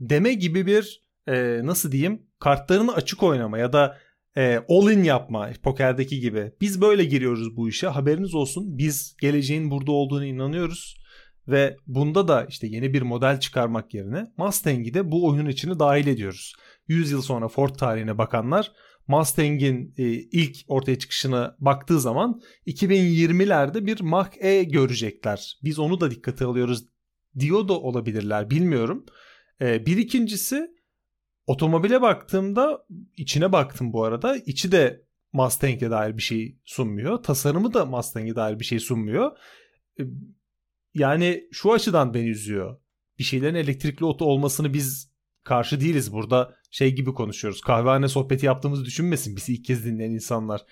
deme 0.00 0.34
gibi 0.34 0.66
bir 0.66 1.02
e, 1.26 1.60
nasıl 1.64 1.92
diyeyim 1.92 2.22
kartlarını 2.40 2.94
açık 2.94 3.22
oynama 3.22 3.58
ya 3.58 3.72
da 3.72 3.98
e, 4.36 4.60
all 4.68 4.90
in 4.90 5.02
yapma 5.02 5.50
pokerdeki 5.62 6.20
gibi. 6.20 6.52
Biz 6.60 6.80
böyle 6.80 7.04
giriyoruz 7.04 7.56
bu 7.56 7.68
işe 7.68 7.86
haberiniz 7.86 8.34
olsun 8.34 8.78
biz 8.78 9.16
geleceğin 9.20 9.70
burada 9.70 9.92
olduğunu 9.92 10.24
inanıyoruz 10.24 10.96
ve 11.48 11.76
bunda 11.86 12.28
da 12.28 12.44
işte 12.44 12.66
yeni 12.66 12.92
bir 12.92 13.02
model 13.02 13.40
çıkarmak 13.40 13.94
yerine 13.94 14.26
Mustang'i 14.36 14.94
de 14.94 15.12
bu 15.12 15.26
oyunun 15.26 15.48
içine 15.48 15.78
dahil 15.78 16.06
ediyoruz. 16.06 16.54
100 16.88 17.10
yıl 17.10 17.22
sonra 17.22 17.48
Ford 17.48 17.74
tarihine 17.74 18.18
bakanlar 18.18 18.72
Mustang'in 19.08 19.94
e, 19.98 20.04
ilk 20.12 20.56
ortaya 20.68 20.98
çıkışına 20.98 21.56
baktığı 21.58 22.00
zaman 22.00 22.40
2020'lerde 22.66 23.86
bir 23.86 24.00
Mach-E 24.00 24.64
görecekler. 24.64 25.58
Biz 25.64 25.78
onu 25.78 26.00
da 26.00 26.10
dikkate 26.10 26.44
alıyoruz 26.44 26.84
diyor 27.38 27.68
da 27.68 27.80
olabilirler 27.80 28.50
bilmiyorum. 28.50 29.06
Ee, 29.60 29.86
bir 29.86 29.96
ikincisi 29.96 30.70
otomobile 31.46 32.02
baktığımda 32.02 32.86
içine 33.16 33.52
baktım 33.52 33.92
bu 33.92 34.04
arada. 34.04 34.36
İçi 34.36 34.72
de 34.72 35.04
Mustang'e 35.32 35.90
dair 35.90 36.16
bir 36.16 36.22
şey 36.22 36.58
sunmuyor. 36.64 37.22
Tasarımı 37.22 37.74
da 37.74 37.86
Mustang'e 37.86 38.36
dair 38.36 38.58
bir 38.60 38.64
şey 38.64 38.80
sunmuyor. 38.80 39.36
Ee, 40.00 40.02
yani 40.94 41.48
şu 41.52 41.72
açıdan 41.72 42.14
beni 42.14 42.28
üzüyor. 42.28 42.80
Bir 43.18 43.24
şeylerin 43.24 43.54
elektrikli 43.54 44.04
oto 44.04 44.24
olmasını 44.24 44.74
biz 44.74 45.12
karşı 45.44 45.80
değiliz. 45.80 46.12
Burada 46.12 46.54
şey 46.70 46.94
gibi 46.94 47.14
konuşuyoruz. 47.14 47.60
Kahvehane 47.60 48.08
sohbeti 48.08 48.46
yaptığımızı 48.46 48.84
düşünmesin 48.84 49.36
bizi 49.36 49.54
ilk 49.54 49.64
kez 49.64 49.84
dinleyen 49.84 50.10
insanlar. 50.10 50.64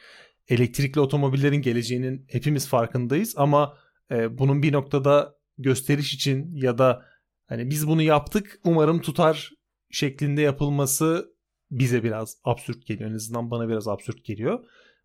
Elektrikli 0.49 1.01
otomobillerin 1.01 1.63
geleceğinin 1.63 2.27
hepimiz 2.29 2.69
farkındayız 2.69 3.35
ama 3.37 3.79
e, 4.11 4.39
bunun 4.39 4.63
bir 4.63 4.73
noktada 4.73 5.35
gösteriş 5.59 6.15
için 6.15 6.55
ya 6.55 6.79
da 6.79 7.05
Hani 7.47 7.71
biz 7.71 7.89
bunu 7.89 8.03
yaptık 8.03 8.61
umarım 8.65 9.01
tutar 9.01 9.51
şeklinde 9.91 10.43
yapılması 10.43 11.37
bize 11.71 12.03
biraz 12.05 12.37
absürt 12.45 12.87
geliyor. 12.87 13.11
En 13.11 13.15
azından 13.15 13.51
bana 13.51 13.69
biraz 13.69 13.89
absürt 13.89 14.25
geliyor. 14.25 14.65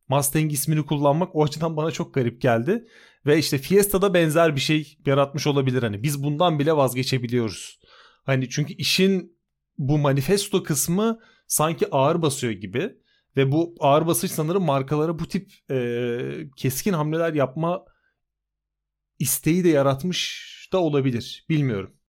Mustang 0.10 0.54
ismini 0.54 0.86
kullanmak 0.86 1.36
o 1.36 1.44
açıdan 1.44 1.78
bana 1.78 1.92
çok 1.92 2.14
garip 2.14 2.42
geldi. 2.42 2.88
Ve 3.26 3.38
işte 3.38 3.58
Fiesta'da 3.58 4.14
benzer 4.14 4.56
bir 4.56 4.62
şey 4.62 4.98
yaratmış 5.06 5.48
olabilir. 5.48 5.84
Hani 5.84 6.04
biz 6.04 6.24
bundan 6.24 6.60
bile 6.60 6.74
vazgeçebiliyoruz. 6.74 7.80
Hani 8.24 8.50
çünkü 8.50 8.74
işin 8.74 9.38
bu 9.78 9.98
manifesto 9.98 10.64
kısmı 10.64 11.20
sanki 11.48 11.88
ağır 11.92 12.22
basıyor 12.22 12.54
gibi. 12.54 12.96
Ve 13.38 13.52
bu 13.52 13.76
ağır 13.80 14.08
basış 14.08 14.32
sanırım 14.32 14.64
markalara 14.64 15.20
bu 15.20 15.28
tip 15.28 15.52
e, 15.72 16.20
keskin 16.58 16.94
hamleler 16.94 17.34
yapma 17.34 17.86
isteği 19.20 19.64
de 19.64 19.70
yaratmış 19.70 20.52
da 20.74 20.78
olabilir. 20.78 21.46
Bilmiyorum. 21.50 22.01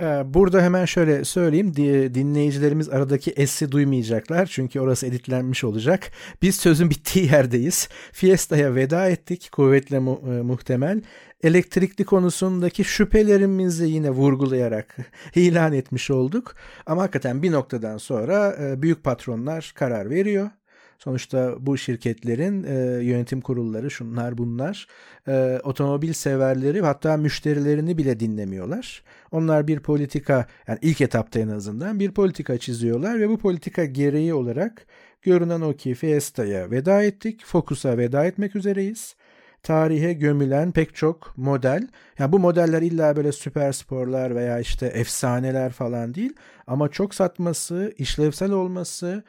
Ee, 0.00 0.22
burada 0.34 0.62
hemen 0.62 0.84
şöyle 0.84 1.24
söyleyeyim 1.24 1.76
dinleyicilerimiz 2.14 2.88
aradaki 2.88 3.46
S'i 3.46 3.72
duymayacaklar 3.72 4.46
çünkü 4.46 4.80
orası 4.80 5.06
editlenmiş 5.06 5.64
olacak. 5.64 6.10
Biz 6.42 6.56
sözün 6.56 6.90
bittiği 6.90 7.26
yerdeyiz. 7.32 7.88
Fiesta'ya 8.12 8.74
veda 8.74 9.08
ettik 9.08 9.48
kuvvetle 9.52 9.98
mu- 9.98 10.20
e, 10.26 10.42
muhtemel. 10.42 11.02
Elektrikli 11.42 12.04
konusundaki 12.04 12.84
şüphelerimizi 12.84 13.88
yine 13.88 14.10
vurgulayarak 14.10 14.96
ilan 15.34 15.72
etmiş 15.72 16.10
olduk. 16.10 16.54
Ama 16.86 17.02
hakikaten 17.02 17.42
bir 17.42 17.52
noktadan 17.52 17.98
sonra 17.98 18.56
e, 18.60 18.82
büyük 18.82 19.04
patronlar 19.04 19.72
karar 19.74 20.10
veriyor. 20.10 20.50
Sonuçta 20.98 21.54
bu 21.60 21.78
şirketlerin 21.78 22.64
e, 22.64 23.04
yönetim 23.04 23.40
kurulları 23.40 23.90
şunlar 23.90 24.38
bunlar 24.38 24.86
e, 25.28 25.60
otomobil 25.64 26.12
severleri 26.12 26.80
hatta 26.80 27.16
müşterilerini 27.16 27.98
bile 27.98 28.20
dinlemiyorlar. 28.20 29.02
Onlar 29.30 29.68
bir 29.68 29.80
politika 29.80 30.46
yani 30.66 30.78
ilk 30.82 31.00
etapta 31.00 31.40
en 31.40 31.48
azından 31.48 32.00
bir 32.00 32.10
politika 32.10 32.58
çiziyorlar 32.58 33.20
ve 33.20 33.28
bu 33.28 33.38
politika 33.38 33.84
gereği 33.84 34.34
olarak 34.34 34.86
görünen 35.22 35.60
o 35.60 35.72
ki 35.72 35.94
Fiesta'ya 35.94 36.70
veda 36.70 37.02
ettik, 37.02 37.44
Focus'a 37.44 37.98
veda 37.98 38.24
etmek 38.24 38.56
üzereyiz 38.56 39.14
tarihe 39.62 40.12
gömülen 40.12 40.72
pek 40.72 40.94
çok 40.94 41.34
model. 41.36 41.88
Yani 42.18 42.32
bu 42.32 42.38
modeller 42.38 42.82
illa 42.82 43.16
böyle 43.16 43.32
süper 43.32 43.72
sporlar 43.72 44.34
veya 44.34 44.60
işte 44.60 44.86
efsaneler 44.86 45.72
falan 45.72 46.14
değil 46.14 46.32
ama 46.66 46.88
çok 46.88 47.14
satması, 47.14 47.94
işlevsel 47.98 48.50
olması, 48.50 49.22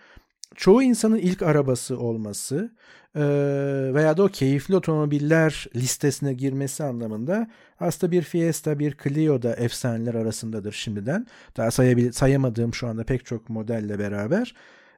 çoğu 0.55 0.83
insanın 0.83 1.17
ilk 1.17 1.41
arabası 1.41 1.99
olması 1.99 2.71
e, 3.15 3.21
veya 3.93 4.17
da 4.17 4.23
o 4.23 4.27
keyifli 4.27 4.75
otomobiller 4.75 5.67
listesine 5.75 6.33
girmesi 6.33 6.83
anlamında 6.83 7.47
aslında 7.79 8.11
bir 8.11 8.21
Fiesta, 8.21 8.79
bir 8.79 8.97
Clio 9.03 9.41
da 9.41 9.55
efsaneler 9.55 10.13
arasındadır 10.13 10.71
şimdiden. 10.71 11.27
Daha 11.57 11.71
sayabil 11.71 12.11
sayamadığım 12.11 12.73
şu 12.73 12.87
anda 12.87 13.03
pek 13.03 13.25
çok 13.25 13.49
modelle 13.49 13.99
beraber. 13.99 14.55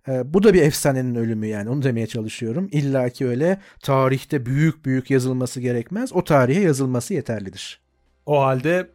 E, 0.07 0.33
bu 0.33 0.43
da 0.43 0.53
bir 0.53 0.61
efsanenin 0.61 1.15
ölümü 1.15 1.47
yani 1.47 1.69
onu 1.69 1.83
demeye 1.83 2.07
çalışıyorum. 2.07 2.69
İlla 2.71 3.09
ki 3.09 3.27
öyle 3.27 3.61
tarihte 3.81 4.45
büyük 4.45 4.85
büyük 4.85 5.11
yazılması 5.11 5.61
gerekmez. 5.61 6.13
O 6.13 6.23
tarihe 6.23 6.61
yazılması 6.61 7.13
yeterlidir. 7.13 7.81
O 8.25 8.41
halde 8.41 8.89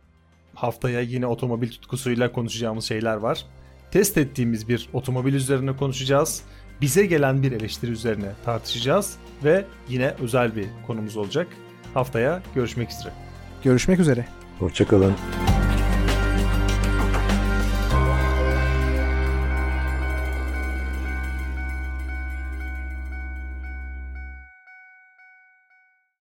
haftaya 0.55 1.01
yine 1.01 1.27
otomobil 1.27 1.71
tutkusuyla 1.71 2.33
konuşacağımız 2.33 2.85
şeyler 2.85 3.17
var 3.17 3.47
test 3.91 4.18
ettiğimiz 4.18 4.68
bir 4.68 4.89
otomobil 4.93 5.34
üzerine 5.34 5.76
konuşacağız. 5.76 6.43
Bize 6.80 7.07
gelen 7.07 7.43
bir 7.43 7.53
eleştiri 7.53 7.91
üzerine 7.91 8.32
tartışacağız 8.45 9.16
ve 9.45 9.64
yine 9.89 10.14
özel 10.22 10.57
bir 10.57 10.66
konumuz 10.87 11.16
olacak. 11.16 11.47
Haftaya 11.95 12.43
görüşmek 12.55 12.91
üzere. 12.91 13.12
Görüşmek 13.64 14.01
üzere. 14.01 14.26
Hoşçakalın. 14.59 15.14